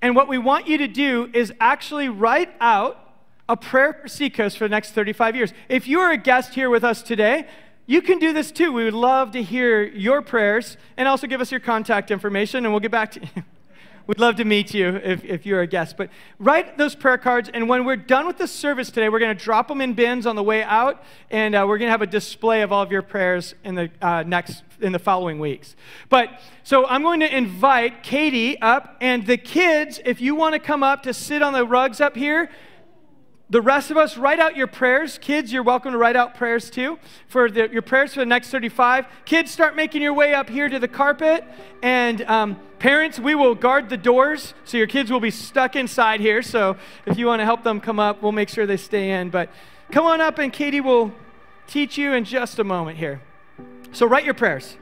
[0.00, 3.00] And what we want you to do is actually write out
[3.48, 5.52] a prayer for Seacoast for the next 35 years.
[5.68, 7.46] If you are a guest here with us today,
[7.86, 8.72] you can do this too.
[8.72, 12.72] We would love to hear your prayers and also give us your contact information and
[12.72, 13.44] we'll get back to you.
[14.06, 15.96] We'd love to meet you if, if you're a guest.
[15.96, 19.34] But write those prayer cards, and when we're done with the service today, we're going
[19.34, 22.02] to drop them in bins on the way out, and uh, we're going to have
[22.02, 25.74] a display of all of your prayers in the uh, next in the following weeks.
[26.10, 26.28] But
[26.64, 30.82] so I'm going to invite Katie up, and the kids, if you want to come
[30.82, 32.50] up to sit on the rugs up here,
[33.50, 35.18] the rest of us, write out your prayers.
[35.18, 38.48] Kids, you're welcome to write out prayers too for the, your prayers for the next
[38.48, 39.06] 35.
[39.26, 41.44] Kids, start making your way up here to the carpet.
[41.82, 46.20] And um, parents, we will guard the doors so your kids will be stuck inside
[46.20, 46.40] here.
[46.40, 49.28] So if you want to help them come up, we'll make sure they stay in.
[49.28, 49.50] But
[49.92, 51.12] come on up, and Katie will
[51.66, 53.20] teach you in just a moment here.
[53.92, 54.76] So write your prayers.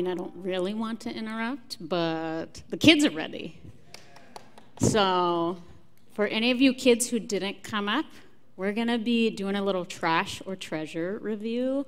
[0.00, 3.60] Mean, I don't really want to interrupt, but the kids are ready.
[4.78, 5.58] So,
[6.14, 8.06] for any of you kids who didn't come up,
[8.56, 11.84] we're going to be doing a little trash or treasure review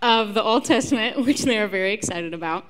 [0.00, 2.64] of the Old Testament, which they are very excited about.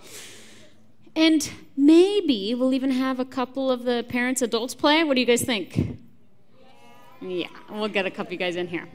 [1.15, 5.05] And maybe we'll even have a couple of the parents, adults play.
[5.05, 5.97] What do you guys think?
[7.21, 8.89] Yeah, we'll get a couple of you guys in here.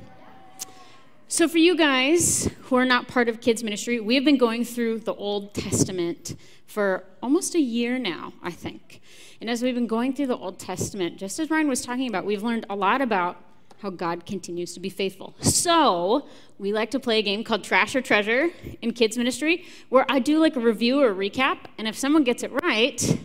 [1.32, 4.66] So, for you guys who are not part of kids' ministry, we have been going
[4.66, 9.00] through the Old Testament for almost a year now, I think.
[9.40, 12.26] And as we've been going through the Old Testament, just as Ryan was talking about,
[12.26, 13.38] we've learned a lot about
[13.78, 15.34] how God continues to be faithful.
[15.40, 18.50] So, we like to play a game called Trash or Treasure
[18.82, 22.26] in kids' ministry, where I do like a review or a recap, and if someone
[22.26, 23.20] gets it right,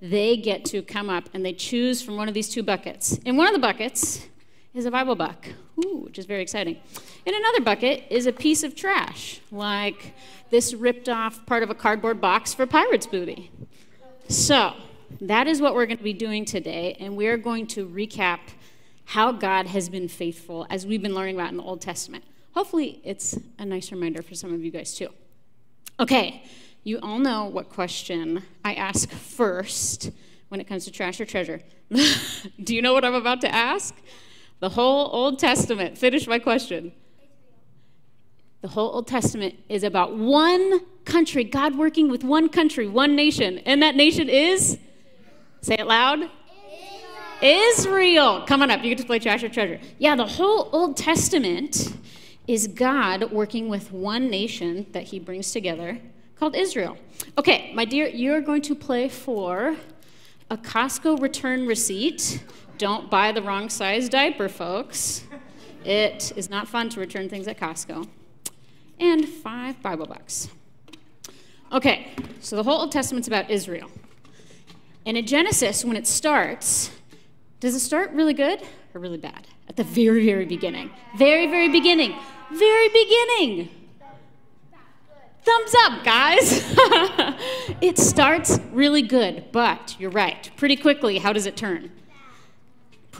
[0.00, 3.18] they get to come up and they choose from one of these two buckets.
[3.24, 4.28] In one of the buckets
[4.74, 5.48] is a Bible book,
[5.84, 6.78] Ooh, which is very exciting.
[7.26, 10.14] In another bucket is a piece of trash, like
[10.50, 13.50] this ripped off part of a cardboard box for pirate's booty.
[14.28, 14.74] So,
[15.20, 18.38] that is what we're going to be doing today, and we're going to recap
[19.06, 22.22] how God has been faithful as we've been learning about in the Old Testament.
[22.54, 25.08] Hopefully, it's a nice reminder for some of you guys too.
[25.98, 26.44] Okay,
[26.84, 30.12] you all know what question I ask first
[30.48, 31.60] when it comes to trash or treasure.
[32.62, 33.94] Do you know what I'm about to ask?
[34.60, 35.96] The whole Old Testament.
[35.98, 36.92] Finish my question.
[38.60, 43.58] The whole Old Testament is about one country, God working with one country, one nation.
[43.60, 44.78] And that nation is,
[45.62, 46.30] say it loud,
[47.40, 48.44] Israel.
[48.46, 48.84] Come on up.
[48.84, 49.80] You get to play Trash or Treasure.
[49.98, 51.94] Yeah, the whole Old Testament
[52.46, 55.98] is God working with one nation that he brings together
[56.36, 56.98] called Israel.
[57.38, 59.76] Okay, my dear, you're going to play for
[60.50, 62.44] a Costco return receipt
[62.80, 65.22] don't buy the wrong size diaper, folks.
[65.84, 68.08] It is not fun to return things at Costco.
[68.98, 70.48] And five Bible bucks.
[71.70, 72.08] Okay,
[72.40, 73.90] so the whole Old Testament's about Israel.
[75.04, 76.90] And in Genesis, when it starts,
[77.60, 78.62] does it start really good
[78.94, 79.46] or really bad?
[79.68, 80.90] At the very, very beginning.
[81.18, 82.16] Very, very beginning.
[82.50, 83.68] Very beginning.
[85.42, 86.64] Thumbs up, guys.
[87.82, 90.50] it starts really good, but you're right.
[90.56, 91.90] Pretty quickly, how does it turn?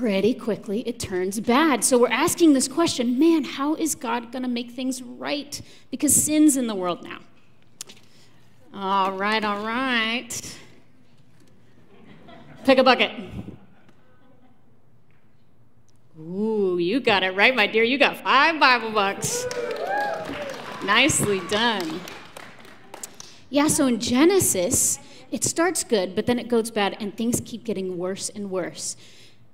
[0.01, 1.85] Pretty quickly it turns bad.
[1.85, 5.61] So we're asking this question man, how is God going to make things right?
[5.91, 7.19] Because sin's in the world now.
[8.73, 10.59] All right, all right.
[12.65, 13.11] Pick a bucket.
[16.19, 17.85] Ooh, you got it right, my dear.
[17.85, 19.45] You got five Bible bucks.
[20.83, 22.01] Nicely done.
[23.51, 24.99] Yeah, so in Genesis,
[25.31, 28.97] it starts good, but then it goes bad, and things keep getting worse and worse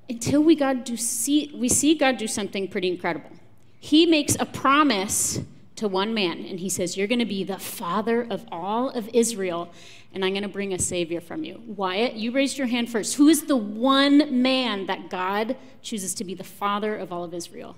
[0.09, 3.31] until we God do see we see God do something pretty incredible.
[3.79, 5.40] He makes a promise
[5.77, 9.09] to one man, and he says, You're going to be the father of all of
[9.13, 9.71] Israel,
[10.13, 11.63] and I'm going to bring a savior from you.
[11.67, 13.17] Wyatt, you raised your hand first.
[13.17, 17.35] Who is the one man that God chooses to be the father of all of
[17.35, 17.77] Israel?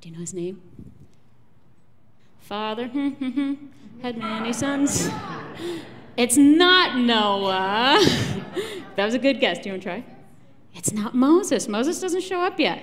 [0.00, 0.60] Do you know his name?
[2.40, 3.54] Father hmm, hmm, hmm,
[4.02, 5.08] had many sons.
[6.16, 7.98] It's not Noah.
[8.96, 9.58] that was a good guess.
[9.58, 10.15] Do you want to try?
[10.76, 11.66] It's not Moses.
[11.68, 12.82] Moses doesn't show up yet.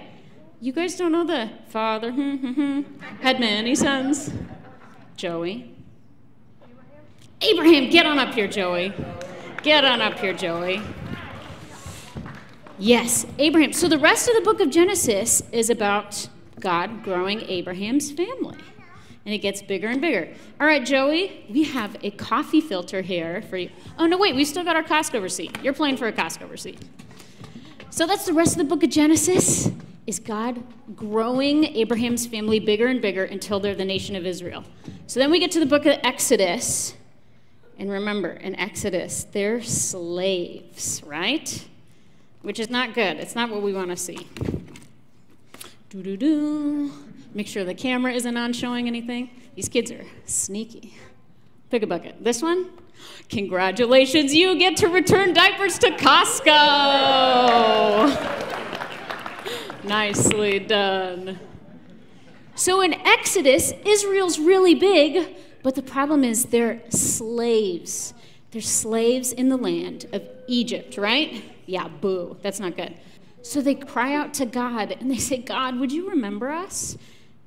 [0.59, 4.33] You guys don't know the father hmm, hmm, hmm, had many sons.
[5.15, 5.75] Joey.
[7.41, 8.93] Abraham, get on up here, Joey.
[9.61, 10.81] Get on up here, Joey.
[12.79, 13.73] Yes, Abraham.
[13.73, 16.27] So the rest of the book of Genesis is about
[16.59, 18.57] God growing Abraham's family
[19.25, 20.33] and it gets bigger and bigger.
[20.59, 23.69] All right, Joey, we have a coffee filter here for you.
[23.97, 25.57] Oh, no, wait, we still got our Costco receipt.
[25.63, 26.79] You're playing for a Costco receipt.
[27.93, 29.69] So that's the rest of the book of Genesis.
[30.07, 30.63] Is God
[30.95, 34.63] growing Abraham's family bigger and bigger until they're the nation of Israel?
[35.05, 36.95] So then we get to the book of Exodus.
[37.77, 41.67] And remember, in Exodus, they're slaves, right?
[42.41, 43.17] Which is not good.
[43.17, 44.27] It's not what we want to see.
[45.91, 46.91] Do do do.
[47.35, 49.29] Make sure the camera isn't on showing anything.
[49.53, 50.95] These kids are sneaky.
[51.69, 52.23] Pick a bucket.
[52.23, 52.71] This one?
[53.29, 56.53] Congratulations, you get to return diapers to Costco.
[59.83, 61.39] Nicely done.
[62.55, 68.13] So in Exodus, Israel's really big, but the problem is they're slaves.
[68.51, 71.43] They're slaves in the land of Egypt, right?
[71.65, 72.37] Yeah, boo.
[72.41, 72.95] That's not good.
[73.41, 76.97] So they cry out to God and they say, God, would you remember us?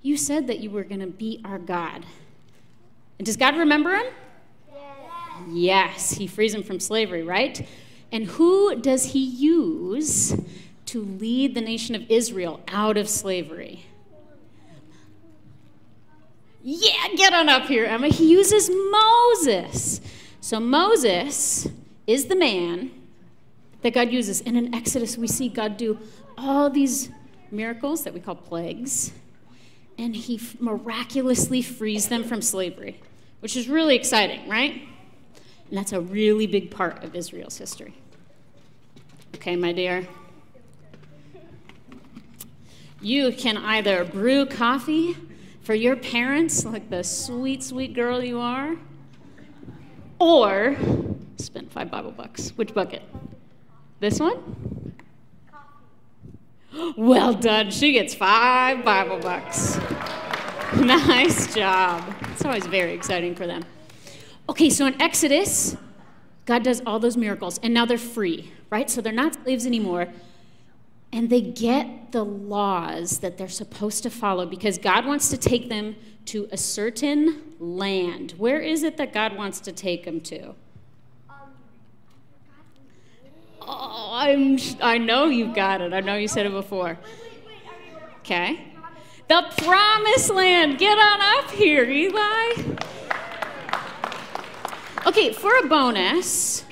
[0.03, 2.05] You said that you were going to be our God.
[3.19, 4.07] And does God remember him?
[5.49, 6.13] Yes.
[6.13, 7.67] He frees him from slavery, right?
[8.13, 10.41] And who does he use
[10.87, 13.85] to lead the nation of Israel out of slavery?
[16.63, 18.09] Yeah, get on up here, Emma.
[18.09, 20.01] He uses Moses.
[20.41, 21.69] So Moses
[22.07, 22.91] is the man
[23.83, 24.41] that God uses.
[24.41, 25.99] And in Exodus, we see God do
[26.37, 27.11] all these
[27.51, 29.13] miracles that we call plagues
[29.99, 33.01] and he miraculously frees them from slavery,
[33.41, 34.83] which is really exciting, right?
[35.69, 37.95] And that's a really big part of Israel's history.
[39.35, 40.07] Okay, my dear.
[43.01, 45.17] You can either brew coffee
[45.61, 48.77] for your parents, like the sweet, sweet girl you are,
[50.19, 50.77] or
[51.37, 52.51] spend five Bible bucks.
[52.57, 53.03] Which bucket?
[54.01, 54.95] This one?
[56.97, 57.71] Well done.
[57.71, 59.77] She gets five Bible bucks.
[60.77, 62.15] nice job.
[62.33, 63.65] It's always very exciting for them.
[64.49, 65.77] Okay, so in Exodus,
[66.45, 68.89] God does all those miracles, and now they're free, right?
[68.89, 70.07] So they're not slaves anymore.
[71.13, 75.69] And they get the laws that they're supposed to follow because God wants to take
[75.69, 78.35] them to a certain land.
[78.37, 80.55] Where is it that God wants to take them to?
[83.69, 85.93] Oh, I'm, I know you've got it.
[85.93, 86.99] I know you said it before.
[88.21, 88.73] Okay.
[89.29, 90.79] The promised land.
[90.79, 92.77] Get on up here, Eli.
[95.07, 96.65] Okay, for a bonus,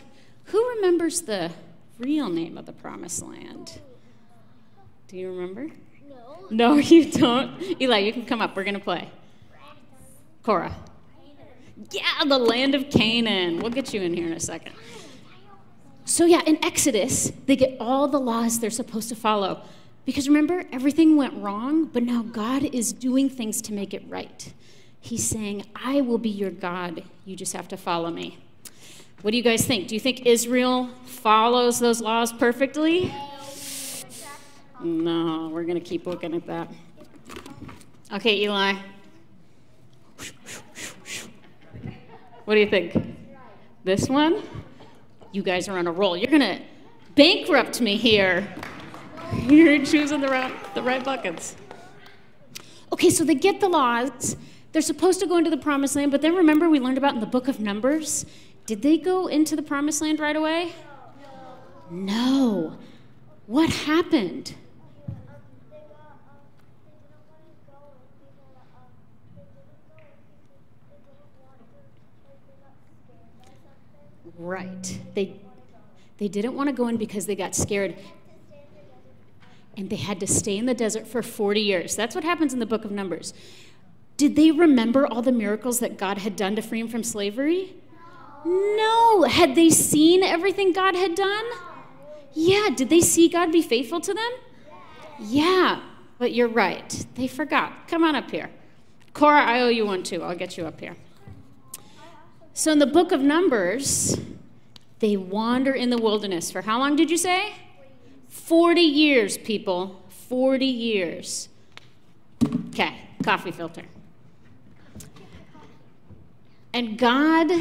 [0.46, 1.52] who remembers the
[2.00, 3.78] real name of the promised land?
[5.06, 5.68] Do you remember?
[6.08, 6.46] No.
[6.50, 7.62] No, you don't.
[7.80, 8.56] Eli, you can come up.
[8.56, 9.08] We're going to play.
[10.42, 10.74] Cora.
[11.92, 13.60] Yeah, the land of Canaan.
[13.60, 14.74] We'll get you in here in a second.
[16.04, 19.62] So, yeah, in Exodus, they get all the laws they're supposed to follow.
[20.04, 24.52] Because remember, everything went wrong, but now God is doing things to make it right.
[25.04, 27.04] He's saying, I will be your God.
[27.26, 28.38] You just have to follow me.
[29.20, 29.88] What do you guys think?
[29.88, 33.14] Do you think Israel follows those laws perfectly?
[34.82, 36.68] No, we're going to keep looking at that.
[38.14, 38.74] Okay, Eli.
[42.46, 42.96] What do you think?
[43.84, 44.42] This one?
[45.34, 46.16] you guys are on a roll.
[46.16, 46.62] You're going to
[47.16, 48.48] bankrupt me here.
[49.34, 51.56] You're choosing the right, the right buckets.
[52.92, 54.36] Okay, so they get the laws.
[54.74, 57.20] They're supposed to go into the promised land, but then remember we learned about in
[57.20, 58.26] the book of Numbers?
[58.66, 60.72] Did they go into the promised land right away?
[61.92, 62.76] No.
[63.46, 64.56] What happened?
[74.36, 74.98] Right.
[75.14, 75.36] They,
[76.18, 77.94] they didn't want to go in because they got scared.
[79.76, 81.94] And they had to stay in the desert for 40 years.
[81.94, 83.34] That's what happens in the book of Numbers.
[84.16, 87.74] Did they remember all the miracles that God had done to free them from slavery?
[88.44, 89.22] No.
[89.22, 91.44] Had they seen everything God had done?
[92.32, 92.68] Yeah.
[92.74, 94.30] Did they see God be faithful to them?
[95.18, 95.80] Yeah.
[96.18, 97.06] But you're right.
[97.14, 97.88] They forgot.
[97.88, 98.50] Come on up here.
[99.14, 100.22] Cora, I owe you one too.
[100.22, 100.96] I'll get you up here.
[102.52, 104.18] So in the book of Numbers,
[105.00, 107.54] they wander in the wilderness for how long did you say?
[108.28, 110.02] 40 years, people.
[110.28, 111.48] 40 years.
[112.68, 113.82] Okay, coffee filter.
[116.74, 117.52] And God,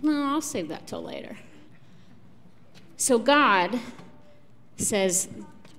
[0.00, 1.36] no, I'll save that till later.
[2.96, 3.80] So God
[4.76, 5.28] says,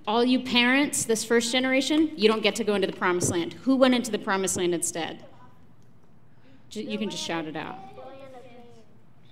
[0.05, 3.53] all you parents, this first generation, you don't get to go into the promised land.
[3.63, 5.23] Who went into the promised land instead?
[6.71, 7.79] You can just shout it out.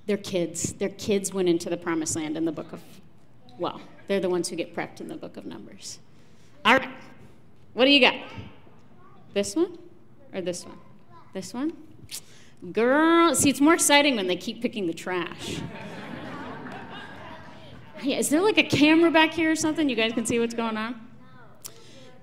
[0.05, 0.73] Their kids.
[0.73, 2.81] Their kids went into the promised land in the book of,
[3.57, 5.99] well, they're the ones who get prepped in the book of Numbers.
[6.63, 6.89] All right.
[7.73, 8.15] What do you got?
[9.33, 9.77] This one
[10.33, 10.77] or this one?
[11.35, 11.73] This one?
[12.71, 15.59] Girl, see, it's more exciting when they keep picking the trash.
[18.01, 19.89] yeah, is there like a camera back here or something?
[19.89, 20.95] You guys can see what's going on?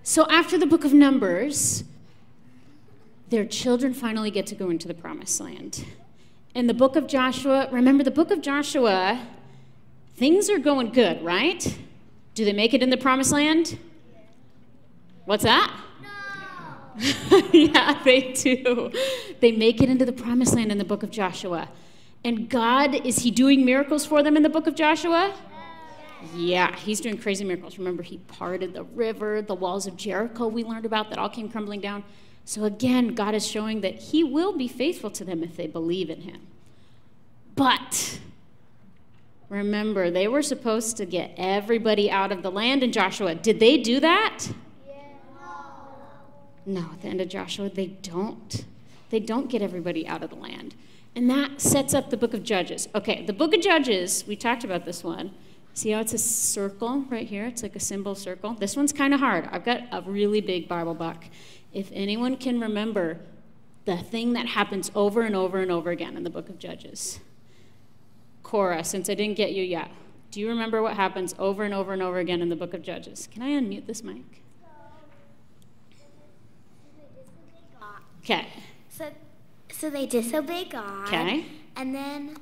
[0.02, 1.84] So after the book of Numbers,
[3.28, 5.84] their children finally get to go into the promised land.
[6.54, 9.20] In the book of Joshua, remember the book of Joshua,
[10.16, 11.78] things are going good, right?
[12.34, 13.78] Do they make it in the promised land?
[15.26, 15.70] What's that?
[17.52, 18.90] Yeah, they do.
[19.40, 21.68] They make it into the promised land in the book of Joshua.
[22.24, 25.34] And God, is He doing miracles for them in the book of Joshua?
[26.34, 27.78] Yeah, he's doing crazy miracles.
[27.78, 31.48] Remember, he parted the river, the walls of Jericho we learned about that all came
[31.48, 32.04] crumbling down.
[32.44, 36.10] So again, God is showing that He will be faithful to them if they believe
[36.10, 36.40] in Him.
[37.54, 38.20] But
[39.48, 43.34] remember, they were supposed to get everybody out of the land in Joshua.
[43.34, 44.46] Did they do that?
[46.64, 48.64] No, at the end of Joshua, they don't.
[49.10, 50.74] They don't get everybody out of the land.
[51.14, 52.88] And that sets up the book of Judges.
[52.94, 55.32] Okay, the book of Judges, we talked about this one.
[55.74, 57.46] See how it's a circle right here?
[57.46, 58.54] It's like a symbol circle.
[58.54, 59.48] This one's kind of hard.
[59.50, 61.24] I've got a really big Bible book.
[61.72, 63.20] If anyone can remember
[63.84, 67.20] the thing that happens over and over and over again in the book of Judges.
[68.42, 69.90] Cora, since I didn't get you yet,
[70.30, 72.82] do you remember what happens over and over and over again in the book of
[72.82, 73.28] Judges?
[73.32, 74.41] Can I unmute this mic?
[78.24, 78.46] Okay.
[78.88, 79.10] So,
[79.70, 81.08] so they disobey God.
[81.08, 81.46] Okay.
[81.76, 82.36] And then,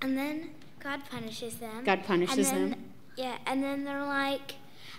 [0.00, 0.50] and then
[0.80, 1.84] God punishes them.
[1.84, 2.84] God punishes and then, them.
[3.16, 4.54] Yeah, and then they're like,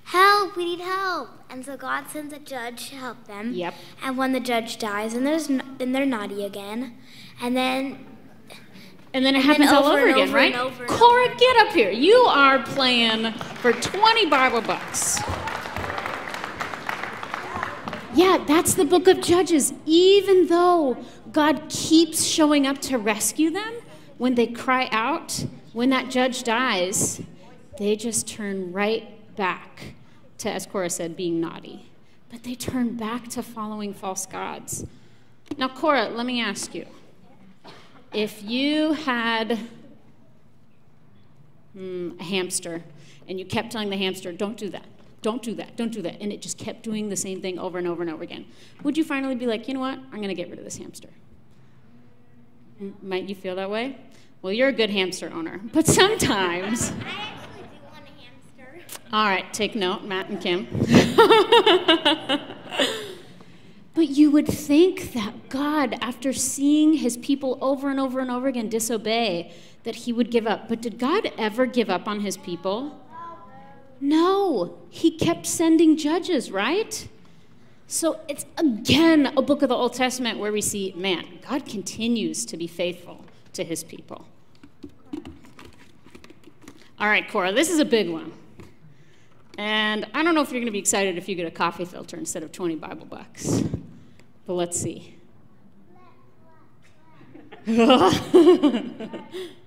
[0.06, 1.30] help, we need help.
[1.50, 3.54] And so God sends a judge to help them.
[3.54, 3.74] Yep.
[4.04, 6.98] And when the judge dies, and there's n- then they're naughty again.
[7.42, 8.06] And then
[9.14, 10.56] And then it And happens then all over over again, over right?
[10.56, 11.92] over Cora, get up here.
[11.92, 13.32] You are playing
[13.62, 15.20] for 20 Bible bucks.
[18.16, 19.74] Yeah, that's the book of Judges.
[19.86, 20.98] Even though
[21.32, 23.74] God keeps showing up to rescue them,
[24.18, 27.22] when they cry out, when that judge dies,
[27.78, 29.96] they just turn right back
[30.38, 31.90] to, as Cora said, being naughty.
[32.30, 34.86] But they turn back to following false gods.
[35.58, 36.86] Now, Cora, let me ask you
[38.14, 39.58] if you had
[41.74, 42.84] hmm, a hamster
[43.28, 44.86] and you kept telling the hamster, don't do that,
[45.24, 47.78] don't do that, don't do that, and it just kept doing the same thing over
[47.78, 48.46] and over and over again,
[48.84, 50.78] would you finally be like, you know what, I'm going to get rid of this
[50.78, 51.10] hamster?
[53.02, 53.98] Might you feel that way?
[54.42, 56.92] Well, you're a good hamster owner, but sometimes.
[56.92, 58.86] I actually do want a hamster.
[59.12, 60.68] All right, take note, Matt and Kim.
[63.94, 68.48] but you would think that God, after seeing his people over and over and over
[68.48, 69.54] again disobey,
[69.84, 70.68] that he would give up.
[70.68, 73.00] But did God ever give up on his people?
[74.04, 77.08] No, he kept sending judges, right?
[77.88, 82.46] So it's again a book of the Old Testament where we see, man, God continues
[82.48, 83.24] to be faithful
[83.54, 84.28] to his people.
[87.00, 88.34] All right, Cora, this is a big one.
[89.58, 91.86] And I don't know if you're going to be excited if you get a coffee
[91.86, 93.64] filter instead of 20 Bible bucks.
[94.46, 95.16] But let's see.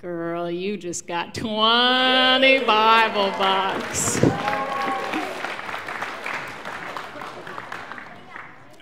[0.00, 4.16] Girl, you just got 20 Bible bucks.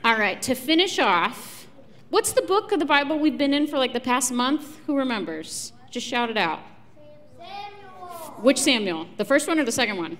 [0.04, 1.66] All right, to finish off,
[2.10, 4.78] what's the book of the Bible we've been in for like the past month?
[4.86, 5.72] Who remembers?
[5.90, 6.60] Just shout it out.
[7.36, 8.34] Samuel.
[8.42, 9.08] Which Samuel?
[9.16, 10.18] The first one or the second one?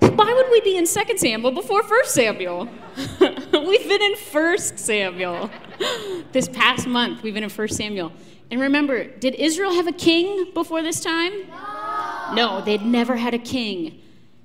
[0.00, 2.68] Why would we be in Second Samuel before First Samuel?
[3.20, 5.50] we've been in First Samuel.
[6.32, 8.10] this past month, we've been in First Samuel.
[8.50, 11.32] And remember, did Israel have a king before this time?
[11.48, 12.34] No.
[12.34, 14.00] No, they'd never had a king.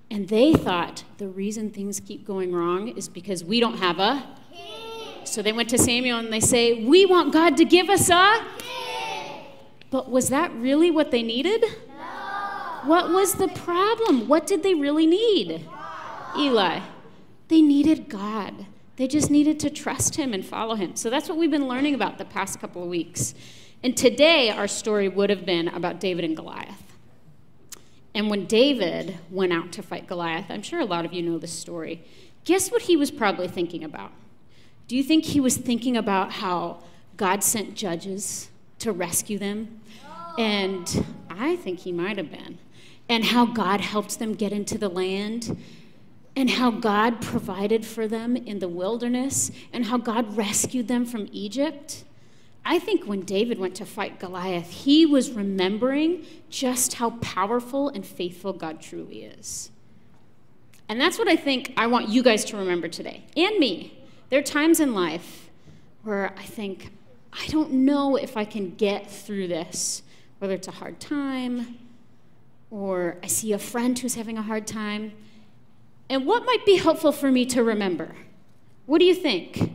[0.09, 4.27] And they thought the reason things keep going wrong is because we don't have a
[4.51, 5.25] king.
[5.25, 8.45] So they went to Samuel and they say, We want God to give us a
[8.57, 9.45] king.
[9.89, 11.61] But was that really what they needed?
[11.61, 12.89] No.
[12.89, 14.27] What was the problem?
[14.27, 15.65] What did they really need?
[16.37, 16.81] Eli.
[17.47, 18.67] They needed God.
[18.95, 20.95] They just needed to trust him and follow him.
[20.95, 23.33] So that's what we've been learning about the past couple of weeks.
[23.83, 26.83] And today, our story would have been about David and Goliath.
[28.13, 31.37] And when David went out to fight Goliath, I'm sure a lot of you know
[31.37, 32.03] this story,
[32.43, 34.11] guess what he was probably thinking about?
[34.87, 36.83] Do you think he was thinking about how
[37.17, 39.81] God sent judges to rescue them?
[40.37, 42.57] And I think he might have been.
[43.09, 45.57] And how God helped them get into the land
[46.35, 51.27] and how God provided for them in the wilderness, and how God rescued them from
[51.31, 52.05] Egypt.
[52.63, 58.05] I think when David went to fight Goliath, he was remembering just how powerful and
[58.05, 59.71] faithful God truly is.
[60.87, 63.97] And that's what I think I want you guys to remember today, and me.
[64.29, 65.49] There are times in life
[66.03, 66.91] where I think,
[67.33, 70.03] I don't know if I can get through this,
[70.39, 71.77] whether it's a hard time
[72.69, 75.11] or I see a friend who's having a hard time.
[76.09, 78.15] And what might be helpful for me to remember?
[78.85, 79.71] What do you think?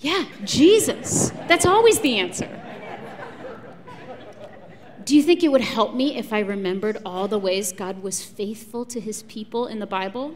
[0.00, 1.30] Yeah, Jesus.
[1.46, 2.48] That's always the answer.
[5.04, 8.22] Do you think it would help me if I remembered all the ways God was
[8.22, 10.34] faithful to his people in the Bible?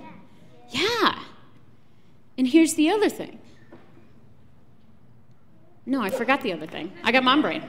[0.70, 1.20] Yeah.
[2.36, 3.38] And here's the other thing.
[5.86, 6.92] No, I forgot the other thing.
[7.02, 7.62] I got mom brain.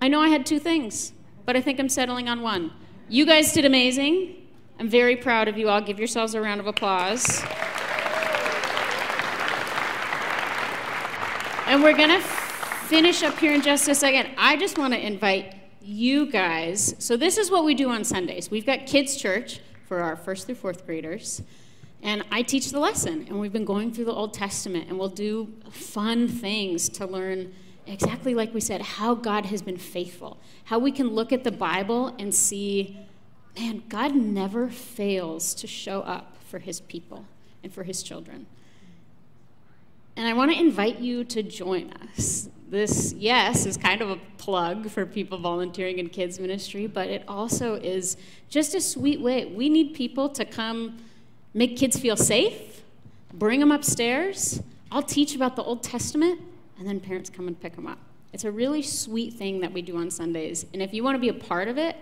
[0.00, 1.12] I know I had two things,
[1.46, 2.72] but I think I'm settling on one.
[3.08, 4.34] You guys did amazing.
[4.78, 5.80] I'm very proud of you all.
[5.80, 7.42] Give yourselves a round of applause.
[11.74, 14.28] And we're going to finish up here in just a second.
[14.38, 16.94] I just want to invite you guys.
[17.00, 18.48] So, this is what we do on Sundays.
[18.48, 19.58] We've got kids' church
[19.88, 21.42] for our first through fourth graders.
[22.00, 23.26] And I teach the lesson.
[23.28, 24.88] And we've been going through the Old Testament.
[24.88, 27.52] And we'll do fun things to learn
[27.88, 30.38] exactly like we said how God has been faithful.
[30.66, 33.04] How we can look at the Bible and see
[33.58, 37.26] man, God never fails to show up for his people
[37.64, 38.46] and for his children.
[40.16, 42.48] And I want to invite you to join us.
[42.68, 47.24] This, yes, is kind of a plug for people volunteering in kids' ministry, but it
[47.28, 48.16] also is
[48.48, 49.44] just a sweet way.
[49.44, 50.98] We need people to come
[51.54, 52.82] make kids feel safe,
[53.32, 54.60] bring them upstairs.
[54.90, 56.40] I'll teach about the Old Testament,
[56.78, 57.98] and then parents come and pick them up.
[58.32, 60.66] It's a really sweet thing that we do on Sundays.
[60.72, 61.96] And if you want to be a part of it,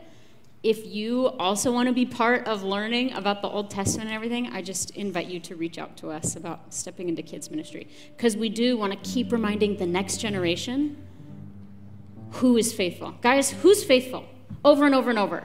[0.62, 4.48] if you also want to be part of learning about the Old Testament and everything,
[4.52, 7.88] I just invite you to reach out to us about stepping into kids' ministry.
[8.16, 10.96] Because we do want to keep reminding the next generation
[12.32, 13.12] who is faithful.
[13.22, 14.24] Guys, who's faithful?
[14.64, 15.44] Over and over and over.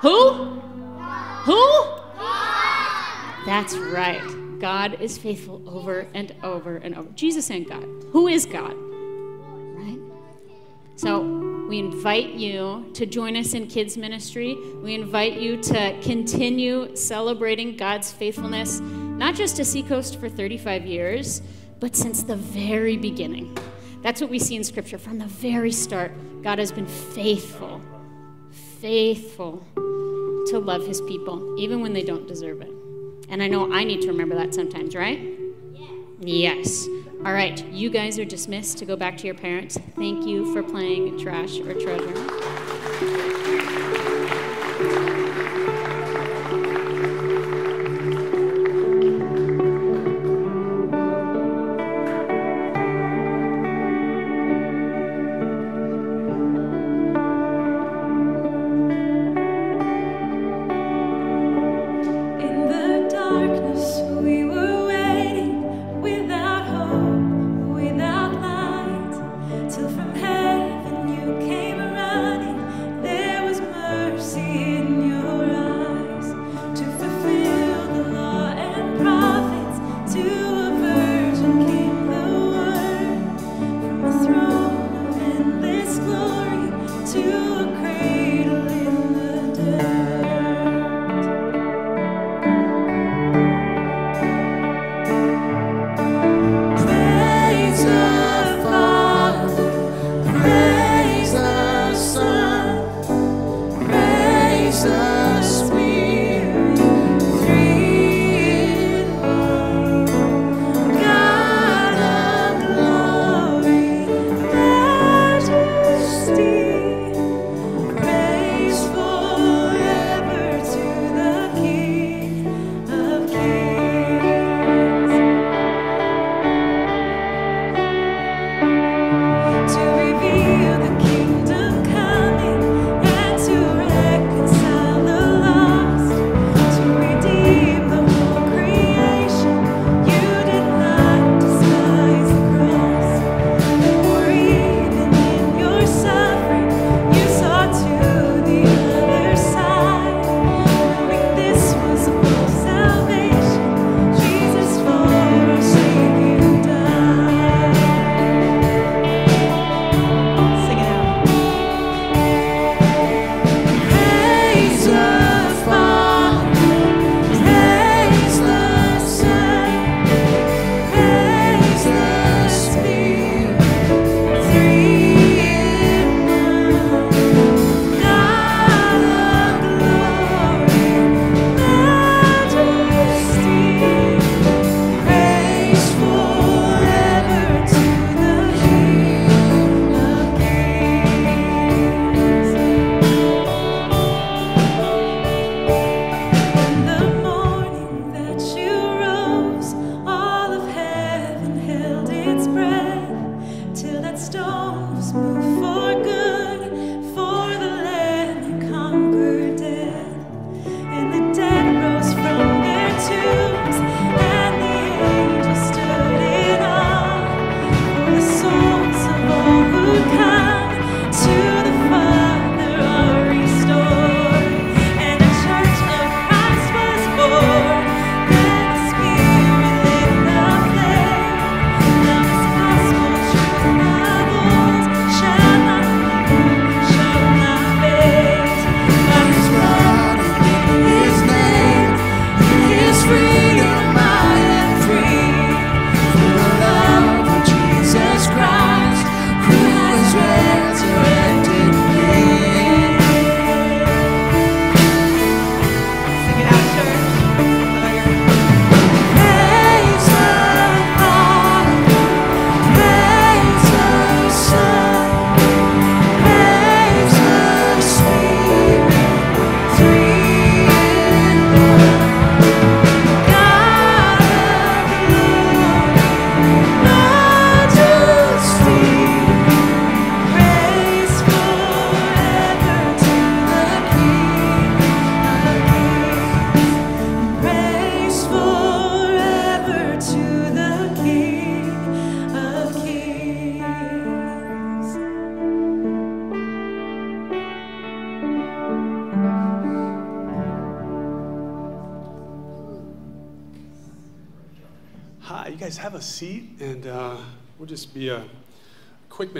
[0.00, 0.32] Who?
[1.44, 1.84] Who?
[3.46, 4.20] That's right.
[4.60, 7.08] God is faithful over and over and over.
[7.12, 7.86] Jesus and God.
[8.12, 8.74] Who is God?
[8.76, 9.98] Right?
[10.96, 14.58] So, we invite you to join us in kids' ministry.
[14.82, 21.42] We invite you to continue celebrating God's faithfulness, not just to Seacoast for 35 years,
[21.78, 23.56] but since the very beginning.
[24.02, 24.98] That's what we see in Scripture.
[24.98, 26.10] From the very start,
[26.42, 27.80] God has been faithful,
[28.80, 32.72] faithful to love his people, even when they don't deserve it.
[33.28, 35.39] And I know I need to remember that sometimes, right?
[36.20, 36.86] Yes.
[37.24, 39.78] All right, you guys are dismissed to go back to your parents.
[39.96, 43.39] Thank you for playing Trash or Treasure.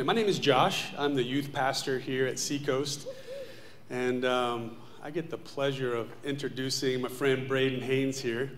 [0.04, 0.86] My name is Josh.
[0.96, 3.06] I'm the youth pastor here at Seacoast.
[3.90, 8.50] And um, I get the pleasure of introducing my friend Braden Haynes here.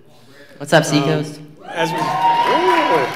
[0.59, 1.41] What's up, Seacoast?
[1.41, 3.11] Um, as we, oh,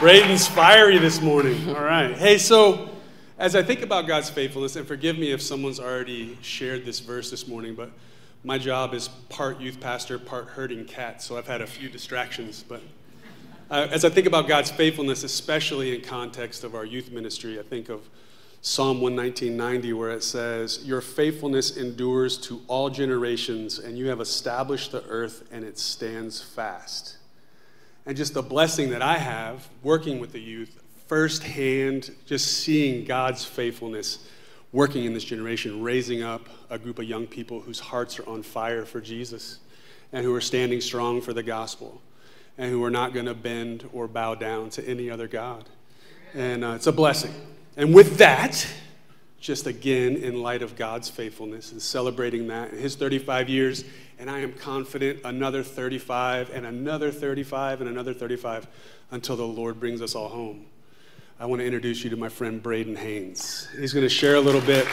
[0.00, 1.68] Braden's fiery this morning.
[1.68, 2.12] All right.
[2.12, 2.90] Hey, so
[3.38, 7.30] as I think about God's faithfulness, and forgive me if someone's already shared this verse
[7.30, 7.92] this morning, but
[8.42, 12.64] my job is part youth pastor, part herding cat, so I've had a few distractions.
[12.68, 12.82] But
[13.70, 17.62] uh, as I think about God's faithfulness, especially in context of our youth ministry, I
[17.62, 18.08] think of
[18.62, 24.92] Psalm 119.90, where it says, Your faithfulness endures to all generations, and you have established
[24.92, 27.18] the earth, and it stands fast.
[28.06, 33.44] And just the blessing that I have working with the youth, firsthand, just seeing God's
[33.44, 34.26] faithfulness
[34.72, 38.42] working in this generation, raising up a group of young people whose hearts are on
[38.42, 39.58] fire for Jesus
[40.12, 42.00] and who are standing strong for the gospel
[42.58, 45.64] and who are not going to bend or bow down to any other God.
[46.34, 47.32] And uh, it's a blessing.
[47.76, 48.66] And with that,
[49.40, 53.84] just again, in light of God's faithfulness and celebrating that His 35 years,
[54.18, 58.66] and I am confident another 35 and another 35 and another 35
[59.12, 60.66] until the Lord brings us all home.
[61.38, 63.68] I want to introduce you to my friend Braden Haynes.
[63.78, 64.86] He's going to share a little bit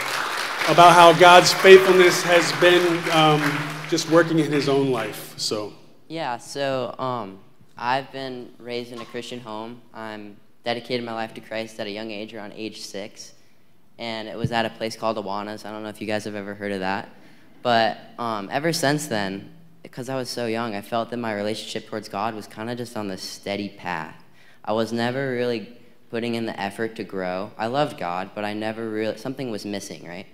[0.68, 3.42] about how God's faithfulness has been um,
[3.90, 5.34] just working in his own life.
[5.36, 5.72] So,
[6.06, 7.40] yeah, so um,
[7.78, 9.82] I've been raised in a Christian home.
[9.92, 13.34] I'm dedicated my life to Christ at a young age, around age six.
[13.98, 15.66] And it was at a place called Awanas.
[15.66, 17.10] I don't know if you guys have ever heard of that.
[17.62, 19.52] But um, ever since then,
[19.82, 22.78] because I was so young, I felt that my relationship towards God was kind of
[22.78, 24.24] just on this steady path.
[24.64, 25.76] I was never really
[26.10, 27.50] putting in the effort to grow.
[27.58, 30.26] I loved God, but I never really, something was missing, right?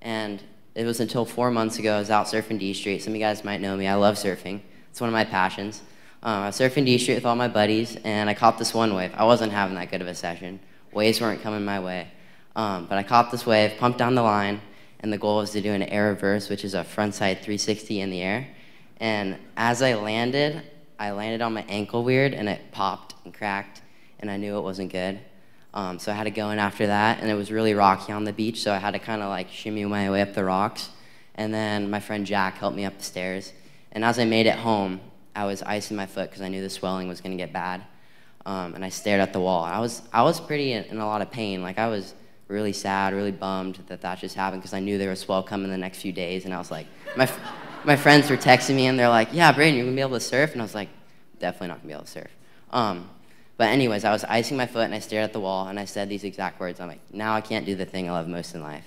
[0.00, 0.42] And
[0.74, 3.02] it was until four months ago I was out surfing D Street.
[3.02, 3.86] Some of you guys might know me.
[3.88, 4.60] I love surfing.
[4.90, 5.82] It's one of my passions.
[6.26, 9.12] I was surfing D Street with all my buddies, and I caught this one wave.
[9.14, 10.58] I wasn't having that good of a session.
[10.92, 12.08] Waves weren't coming my way.
[12.56, 14.60] Um, but I caught this wave, pumped down the line,
[14.98, 18.10] and the goal was to do an air reverse, which is a frontside 360 in
[18.10, 18.48] the air.
[18.98, 20.64] And as I landed,
[20.98, 23.82] I landed on my ankle weird, and it popped and cracked,
[24.18, 25.20] and I knew it wasn't good.
[25.74, 28.24] Um, so I had to go in after that, and it was really rocky on
[28.24, 30.88] the beach, so I had to kind of like shimmy my way up the rocks.
[31.36, 33.52] And then my friend Jack helped me up the stairs.
[33.92, 35.00] And as I made it home,
[35.36, 37.82] I was icing my foot because I knew the swelling was going to get bad.
[38.46, 39.62] Um, and I stared at the wall.
[39.62, 41.62] I was, I was pretty in, in, a lot of pain.
[41.62, 42.14] Like, I was
[42.48, 45.70] really sad, really bummed that that just happened because I knew there was swell coming
[45.70, 46.44] the next few days.
[46.44, 47.28] And I was like, my,
[47.84, 50.16] my friends were texting me and they're like, yeah, Braden, you're going to be able
[50.16, 50.52] to surf?
[50.52, 50.88] And I was like,
[51.38, 52.30] definitely not going to be able to surf.
[52.70, 53.10] Um,
[53.58, 55.84] but, anyways, I was icing my foot and I stared at the wall and I
[55.84, 56.80] said these exact words.
[56.80, 58.84] I'm like, now I can't do the thing I love most in life.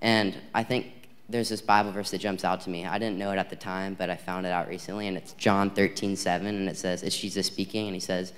[0.00, 0.86] And I think
[1.34, 2.86] there's this Bible verse that jumps out to me.
[2.86, 5.32] I didn't know it at the time, but I found it out recently, and it's
[5.32, 8.32] John 13, 7, and it says, It's Jesus speaking, and he says,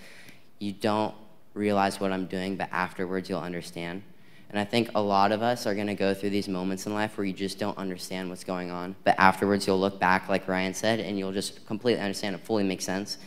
[0.61, 1.15] You don't
[1.53, 4.03] realize what I'm doing, but afterwards you'll understand.
[4.49, 6.95] And I think a lot of us are going to go through these moments in
[6.95, 10.49] life where you just don't understand what's going on, but afterwards you'll look back, like
[10.49, 13.19] Ryan said, and you'll just completely understand it fully makes sense.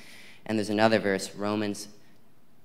[0.48, 1.90] And there's another verse, Romans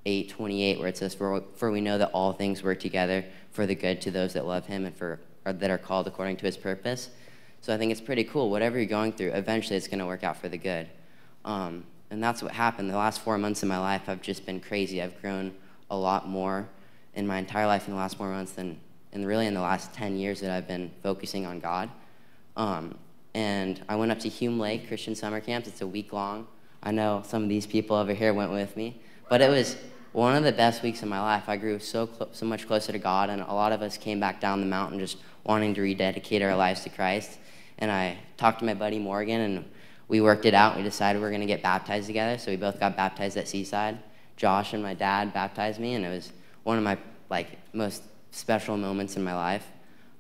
[0.07, 3.67] 8, 28, where it says, For, for we know that all things work together for
[3.67, 6.47] the good to those that love him and for or that are called according to
[6.47, 7.11] his purpose.
[7.61, 8.51] So I think it's pretty cool.
[8.51, 10.89] Whatever you're going through, eventually it's going to work out for the good.
[11.45, 12.91] Um, and that's what happened.
[12.91, 15.03] The last four months of my life have just been crazy.
[15.03, 15.55] I've grown
[15.91, 16.69] a lot more
[17.15, 18.79] in my entire life in the last four months than,
[19.13, 21.91] and really in the last 10 years that I've been focusing on God.
[22.57, 22.97] Um,
[23.35, 25.67] and I went up to Hume Lake Christian Summer Camps.
[25.67, 26.47] It's a week long.
[26.83, 29.77] I know some of these people over here went with me, but it was
[30.13, 31.49] one of the best weeks of my life.
[31.49, 34.41] I grew so, so much closer to God, and a lot of us came back
[34.41, 37.39] down the mountain just wanting to rededicate our lives to Christ.
[37.79, 39.65] And I talked to my buddy Morgan, and
[40.09, 40.77] we worked it out.
[40.77, 42.39] We decided we are going to get baptized together.
[42.39, 43.99] So we both got baptized at Seaside.
[44.37, 46.33] Josh and my dad baptized me, and it was
[46.65, 46.99] one of my
[47.31, 49.67] like most special moments in my life.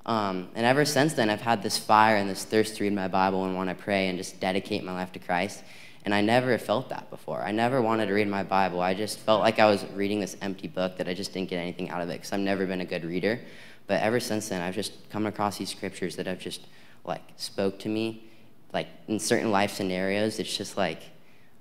[0.06, 3.08] Um, and ever since then, I've had this fire and this thirst to read my
[3.08, 5.62] Bible and want to pray and just dedicate my life to Christ.
[6.04, 7.42] And I never felt that before.
[7.42, 8.82] I never wanted to read my Bible.
[8.82, 11.56] I just felt like I was reading this empty book that I just didn't get
[11.56, 13.40] anything out of it because I've never been a good reader.
[13.86, 16.62] But ever since then, I've just come across these scriptures that have just
[17.04, 18.24] like spoke to me,
[18.72, 20.38] like in certain life scenarios.
[20.38, 21.02] It's just like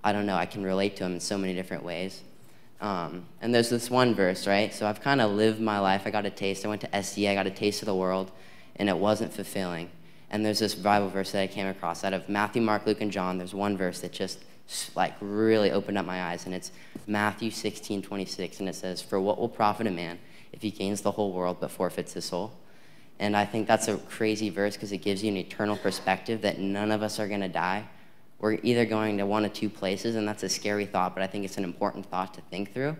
[0.04, 0.36] I don't know.
[0.36, 2.22] I can relate to them in so many different ways.
[2.82, 4.74] Um, and there's this one verse, right?
[4.74, 6.04] So I've kind of lived my life.
[6.06, 6.66] I got a taste.
[6.66, 7.32] I went to SDA.
[7.32, 8.30] I got a taste of the world,
[8.76, 9.90] and it wasn't fulfilling.
[10.30, 13.12] And there's this Bible verse that I came across out of Matthew, Mark, Luke, and
[13.12, 13.38] John.
[13.38, 14.40] There's one verse that just
[14.96, 16.72] like really opened up my eyes, and it's
[17.08, 20.20] Matthew 16, 26, and it says, "For what will profit a man?"
[20.54, 22.54] If he gains the whole world but forfeits his soul.
[23.20, 26.60] And I think that's a crazy verse because it gives you an eternal perspective that
[26.60, 27.86] none of us are going to die.
[28.40, 31.28] we're either going to one of two places, and that's a scary thought, but I
[31.28, 32.98] think it's an important thought to think through.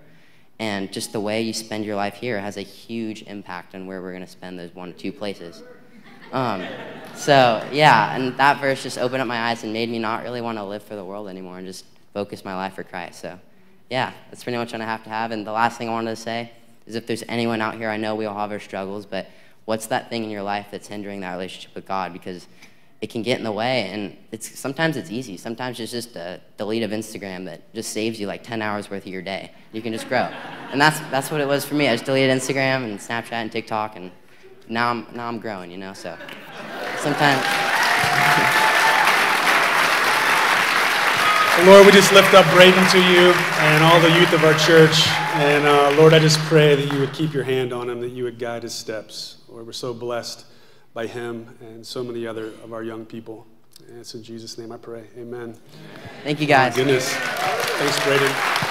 [0.60, 4.02] And just the way you spend your life here has a huge impact on where
[4.02, 5.64] we're going to spend those one or two places.
[6.32, 6.66] Um,
[7.16, 10.40] so, yeah, and that verse just opened up my eyes and made me not really
[10.40, 13.20] want to live for the world anymore and just focus my life for Christ.
[13.20, 13.38] So,
[13.90, 15.32] yeah, that's pretty much what I have to have.
[15.32, 16.52] And the last thing I wanted to say
[16.86, 19.28] is if there's anyone out here, I know we all have our struggles, but
[19.66, 22.14] what's that thing in your life that's hindering that relationship with God?
[22.14, 22.48] Because
[23.02, 25.36] it can get in the way, and it's sometimes it's easy.
[25.36, 29.04] Sometimes it's just a delete of Instagram that just saves you like 10 hours worth
[29.04, 29.52] of your day.
[29.74, 30.30] You can just grow,
[30.72, 31.90] and that's that's what it was for me.
[31.90, 34.10] I just deleted Instagram and Snapchat and TikTok, and
[34.70, 35.94] now I'm now I'm growing, you know.
[35.94, 36.18] So
[37.00, 38.70] sometimes.
[41.62, 45.08] Lord, we just lift up Braden to you and all the youth of our church.
[45.36, 48.10] And uh, Lord, I just pray that you would keep your hand on him, that
[48.10, 49.38] you would guide his steps.
[49.48, 50.46] Lord, we're so blessed
[50.94, 53.46] by him and so many other of our young people.
[53.88, 55.06] And it's in Jesus' name I pray.
[55.18, 55.56] Amen.
[56.24, 56.76] Thank you, guys.
[56.76, 57.08] goodness.
[57.14, 58.63] Thanks, Braden.